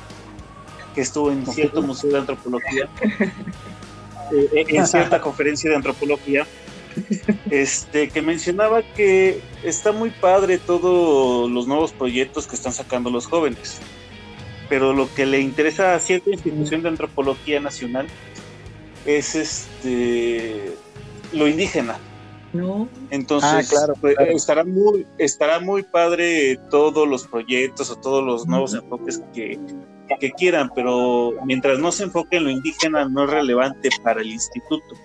[0.94, 2.90] que estuvo en cierto museo de antropología,
[4.34, 6.46] eh, en cierta conferencia de antropología,
[7.50, 13.28] este, que mencionaba que está muy padre todos los nuevos proyectos que están sacando los
[13.28, 13.80] jóvenes,
[14.68, 18.06] pero lo que le interesa a cierta institución de antropología nacional
[19.18, 20.76] es este
[21.34, 21.98] lo indígena.
[22.54, 22.90] No.
[23.12, 28.74] Entonces, ah, pues, estará muy estará muy padre todos los proyectos o todos los nuevos
[28.74, 29.60] enfoques que,
[30.20, 34.28] que quieran, pero mientras no se enfoque en lo indígena no es relevante para el
[34.28, 34.96] instituto.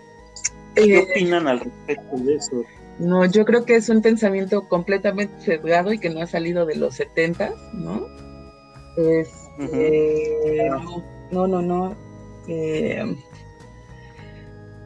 [0.75, 2.63] ¿Qué eh, opinan al respecto de eso?
[2.99, 6.77] No, yo creo que es un pensamiento completamente sesgado y que no ha salido de
[6.77, 8.07] los 70, ¿no?
[8.97, 9.29] Es,
[9.73, 10.71] eh,
[11.31, 11.97] no, no, no.
[12.49, 13.17] Eh,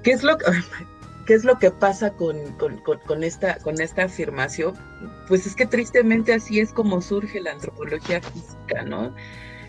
[0.08, 0.38] ¿qué, es lo,
[1.26, 4.74] ¿Qué es lo que pasa con, con, esta, con esta afirmación?
[5.28, 9.14] Pues es que tristemente así es como surge la antropología física, ¿no?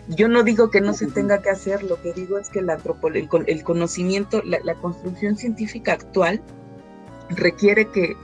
[0.08, 2.78] Yo no digo que no se tenga que hacer, lo que digo es que la
[3.14, 6.40] el, el conocimiento, la, construcción científica actual
[7.28, 8.16] requiere que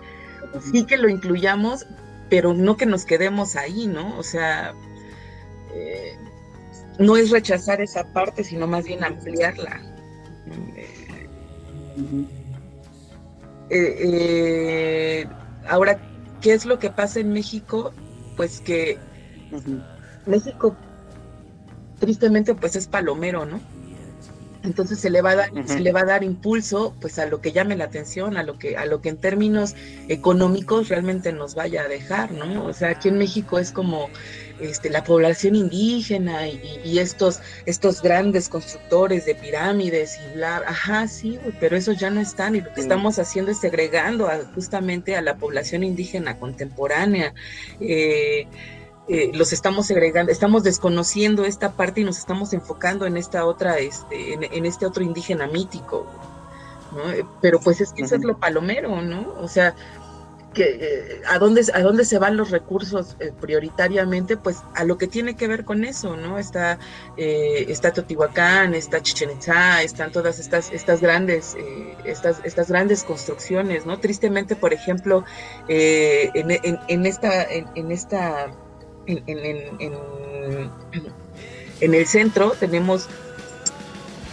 [0.73, 1.87] sí que lo incluyamos,
[2.31, 4.19] pero no que nos quedemos ahí, ¿no?
[4.19, 4.75] O sea,
[5.75, 6.17] eh,
[6.99, 9.83] no es rechazar esa parte, sino más bien ampliarla.
[10.75, 10.96] Eh,
[13.71, 15.27] eh,
[15.69, 15.99] ahora,
[16.41, 17.93] ¿qué es lo que pasa en México?
[18.37, 18.99] Pues que
[20.27, 20.77] México
[21.99, 23.61] tristemente pues es palomero, ¿no?
[24.63, 27.41] Entonces se le va a dar, se le va a dar impulso pues a lo
[27.41, 29.77] que llame la atención, a lo que, a lo que en términos
[30.09, 32.67] económicos realmente nos vaya a dejar, ¿no?
[32.67, 34.09] O sea, aquí en México es como
[34.61, 41.39] este, la población indígena y, estos, estos grandes constructores de pirámides y bla, ajá, sí,
[41.61, 45.37] pero esos ya no están y lo que estamos haciendo es segregando justamente a la
[45.37, 47.35] población indígena contemporánea.
[47.81, 48.47] Eh,
[49.09, 53.79] eh, los estamos segregando, estamos desconociendo esta parte y nos estamos enfocando en esta otra,
[53.79, 56.09] este, en, este otro indígena mítico,
[56.93, 57.13] ¿no?
[57.13, 59.33] Eh, pero pues es que eso es lo palomero, ¿no?
[59.39, 59.77] O sea,
[60.65, 64.37] eh, ¿a, dónde, ¿a dónde se van los recursos prioritariamente?
[64.37, 66.39] Pues a lo que tiene que ver con eso, ¿no?
[66.39, 66.79] Está,
[67.17, 71.57] está Teotihuacán, está Chichen Itza, están todas estas, estas, grandes,
[72.05, 73.99] estas, estas grandes construcciones, ¿no?
[73.99, 75.25] Tristemente, por ejemplo,
[75.69, 77.45] en, en, esta...
[77.45, 78.51] en esta
[79.07, 79.97] en,
[81.81, 83.09] el centro tenemos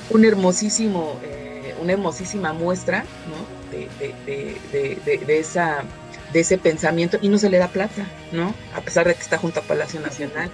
[0.09, 3.05] un hermosísimo, eh, una hermosísima muestra
[3.71, 5.83] de, esa,
[6.33, 8.53] de ese pensamiento y no se le da plata, ¿no?
[8.75, 10.49] A pesar de que está junto a Palacio Nacional.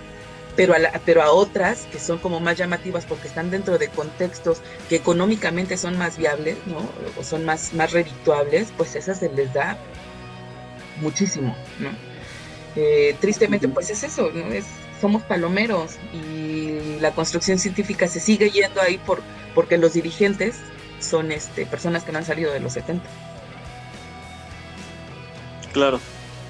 [0.55, 4.61] Pero a, pero a otras que son como más llamativas porque están dentro de contextos
[4.89, 6.80] que económicamente son más viables, ¿no?
[7.17, 9.77] O son más, más redituables, pues esas se les da
[10.99, 11.89] muchísimo, ¿no?
[12.75, 14.47] Eh, tristemente, pues es eso, ¿no?
[14.47, 14.65] Es,
[14.99, 19.21] somos palomeros y la construcción científica se sigue yendo ahí por,
[19.55, 20.57] porque los dirigentes
[20.99, 23.03] son este, personas que no han salido de los 70.
[25.74, 25.99] Claro,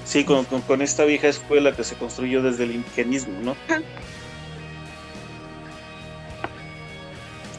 [0.04, 3.52] sí, con, con, esta vieja escuela que se construyó desde el ingenismo, ¿no?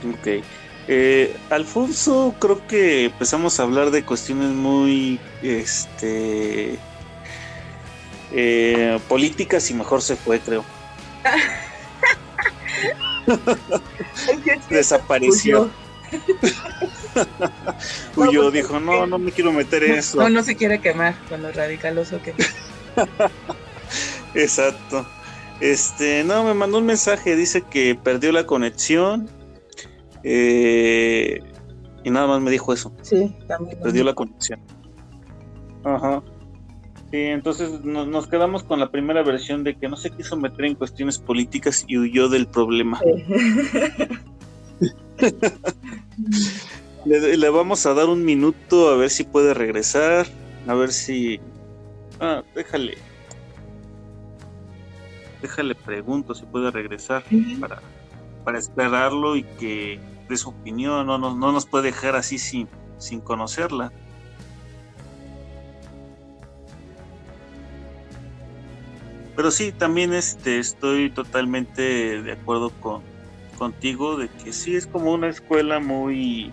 [0.10, 0.44] Ok.
[0.88, 6.80] Eh, Alfonso, creo que empezamos a hablar de cuestiones muy, este,
[8.32, 10.66] eh, políticas y mejor se fue, creo.
[14.70, 15.70] Desapareció.
[18.16, 20.22] Huyó, pues, dijo, no, no me quiero meter en eso.
[20.22, 22.34] No, no se quiere quemar con los radicales o qué.
[24.36, 25.06] Exacto.
[25.60, 29.30] Este, no, me mandó un mensaje, dice que perdió la conexión,
[30.24, 31.40] Eh,
[32.04, 32.94] y nada más me dijo eso.
[33.02, 33.80] Sí, también.
[33.80, 34.60] Perdió la conexión.
[35.84, 36.24] Ajá.
[37.12, 40.76] Sí, entonces nos quedamos con la primera versión de que no se quiso meter en
[40.76, 43.00] cuestiones políticas y huyó del problema.
[47.06, 50.28] le, vamos a dar un minuto a ver si puede regresar,
[50.68, 51.40] a ver si...
[52.20, 52.98] Ah, déjale.
[55.42, 57.24] Déjale pregunto si puede regresar
[57.60, 57.82] para,
[58.44, 60.00] para esperarlo y que
[60.30, 62.68] dé su opinión, no, no, no nos puede dejar así sin,
[63.00, 63.92] sin conocerla.
[69.36, 73.02] Pero sí, también este, estoy totalmente de acuerdo con,
[73.62, 76.52] contigo de que sí es como una escuela muy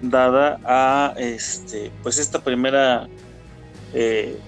[0.00, 3.08] dada a este, pues esta primera,
[3.92, 4.38] eh,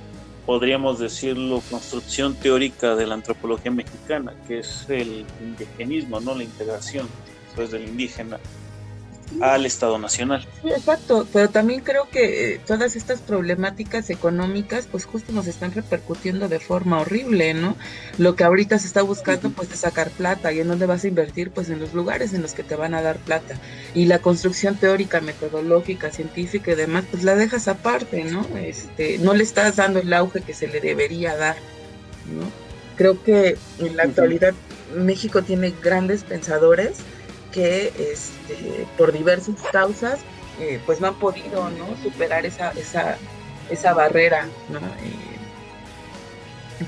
[0.46, 6.34] podríamos decirlo, construcción teórica de la antropología mexicana, que es el indigenismo, ¿no?
[6.34, 7.06] La integración
[7.54, 8.40] pues, del indígena
[9.40, 10.46] al Estado Nacional.
[10.62, 15.72] Sí, exacto, pero también creo que eh, todas estas problemáticas económicas pues justo nos están
[15.72, 17.76] repercutiendo de forma horrible, ¿no?
[18.18, 21.08] Lo que ahorita se está buscando pues es sacar plata y en dónde vas a
[21.08, 23.56] invertir pues en los lugares en los que te van a dar plata
[23.94, 28.46] y la construcción teórica, metodológica, científica y demás pues la dejas aparte, ¿no?
[28.56, 31.56] Este, no le estás dando el auge que se le debería dar,
[32.32, 32.50] ¿no?
[32.96, 34.54] Creo que en la actualidad
[34.94, 36.98] México tiene grandes pensadores
[37.52, 40.20] que este, por diversas causas
[40.60, 41.96] eh, pues no han podido ¿no?
[42.02, 43.16] superar esa, esa,
[43.70, 44.78] esa barrera ¿no?
[44.78, 45.32] Eh,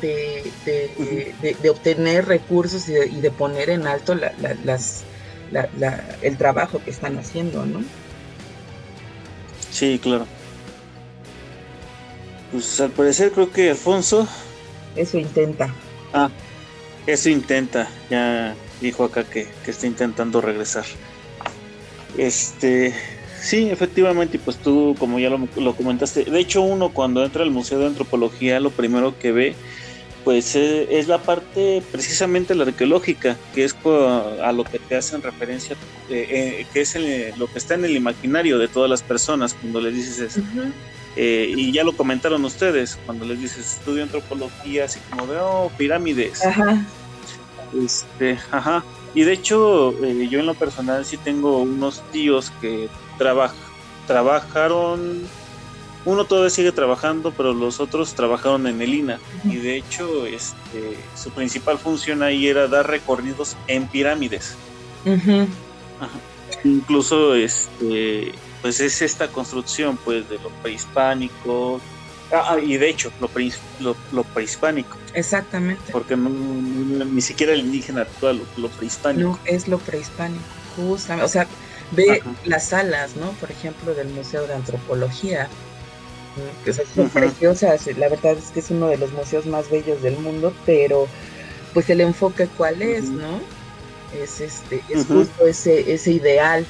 [0.01, 4.33] de, de, obtener recursos y de, poner en alto la,
[4.65, 5.05] las,
[6.21, 7.81] el trabajo que están haciendo, ¿no?
[9.71, 10.27] Sí, claro.
[12.51, 14.27] Pues al parecer creo que Alfonso...
[14.97, 15.73] Eso intenta.
[16.13, 16.29] Ah,
[17.07, 17.89] eso intenta.
[18.11, 20.85] Ya dijo acá que, está intentando regresar.
[22.17, 22.95] Este,
[23.41, 27.79] sí, efectivamente, pues tú, como ya lo, comentaste, de hecho uno cuando entra al Museo
[27.79, 29.55] de Antropología, lo primero que ve,
[30.23, 35.23] pues eh, es, la parte precisamente la arqueológica, que es a lo que te hacen
[35.23, 35.77] referencia,
[36.09, 36.97] eh, eh, que es
[37.37, 40.41] lo que está en el imaginario de todas las personas cuando les dices eso.
[41.17, 46.45] y ya lo comentaron ustedes, cuando les dices estudio antropología, así como de, oh, pirámides.
[46.45, 46.85] Ajá
[47.83, 48.85] este, ajá.
[49.15, 53.57] Y de hecho, eh, yo en lo personal sí tengo unos tíos que trabajan,
[54.07, 55.23] trabajaron,
[56.05, 59.21] uno todavía sigue trabajando, pero los otros trabajaron en el INA.
[59.45, 64.57] Y de hecho, este, su principal función ahí era dar recorridos en pirámides.
[66.65, 71.81] Incluso, este, pues es esta construcción, pues, de los prehispánicos,
[72.35, 74.99] Ah, ah, y de hecho, lo, lo, prehispánico.
[75.15, 75.93] Exactamente.
[75.93, 79.29] Porque ni siquiera el indígena actual, lo, prehispánico.
[79.29, 80.43] No, es lo prehispánico,
[80.77, 81.25] justamente.
[81.25, 81.47] O sea,
[81.93, 83.31] ve las salas, ¿no?
[83.33, 85.49] Por ejemplo, del Museo de Antropología.
[86.65, 87.87] Que son preciosas.
[87.97, 91.07] La verdad es que es uno de los museos más bellos del mundo, pero
[91.73, 93.41] pues el enfoque cuál es, ¿no?
[94.21, 96.67] Es este, es justo ese, ese ideal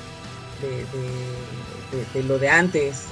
[0.60, 3.04] de, de lo de antes,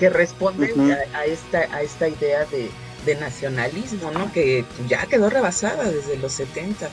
[0.00, 0.74] que responde
[1.14, 2.70] a, esta, a esta idea de,
[3.16, 4.32] nacionalismo, ¿no?
[4.32, 6.88] Que ya quedó rebasada desde los 70.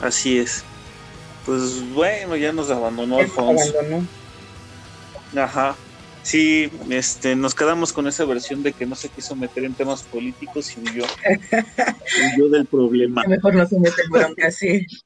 [0.00, 0.64] Así es.
[1.44, 3.72] Pues bueno, ya nos abandonó Alfonso.
[3.78, 4.06] Abandonó.
[5.36, 5.76] Ajá.
[6.22, 10.02] Sí, este, nos quedamos con esa versión de que no se quiso meter en temas
[10.02, 11.04] políticos y huyó,
[12.36, 13.24] huyó del problema.
[13.26, 14.86] Mejor no se mete en bronca, sí.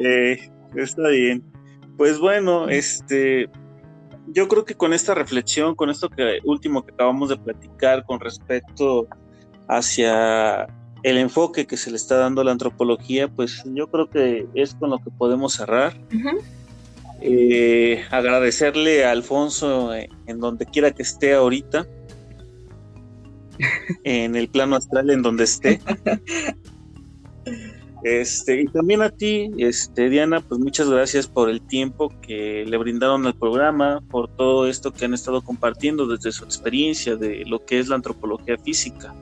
[0.00, 0.38] Eh,
[0.76, 1.53] está bien.
[1.96, 3.48] Pues bueno, este,
[4.28, 8.20] yo creo que con esta reflexión, con esto que último que acabamos de platicar con
[8.20, 9.06] respecto
[9.68, 10.66] hacia
[11.02, 14.74] el enfoque que se le está dando a la antropología, pues yo creo que es
[14.74, 15.94] con lo que podemos cerrar.
[17.20, 21.86] Eh, agradecerle a Alfonso eh, en donde quiera que esté ahorita,
[24.04, 25.80] en el plano astral en donde esté.
[28.04, 32.76] Este, y también a ti, este, Diana, pues muchas gracias por el tiempo que le
[32.76, 37.64] brindaron al programa, por todo esto que han estado compartiendo desde su experiencia de lo
[37.64, 39.14] que es la antropología física.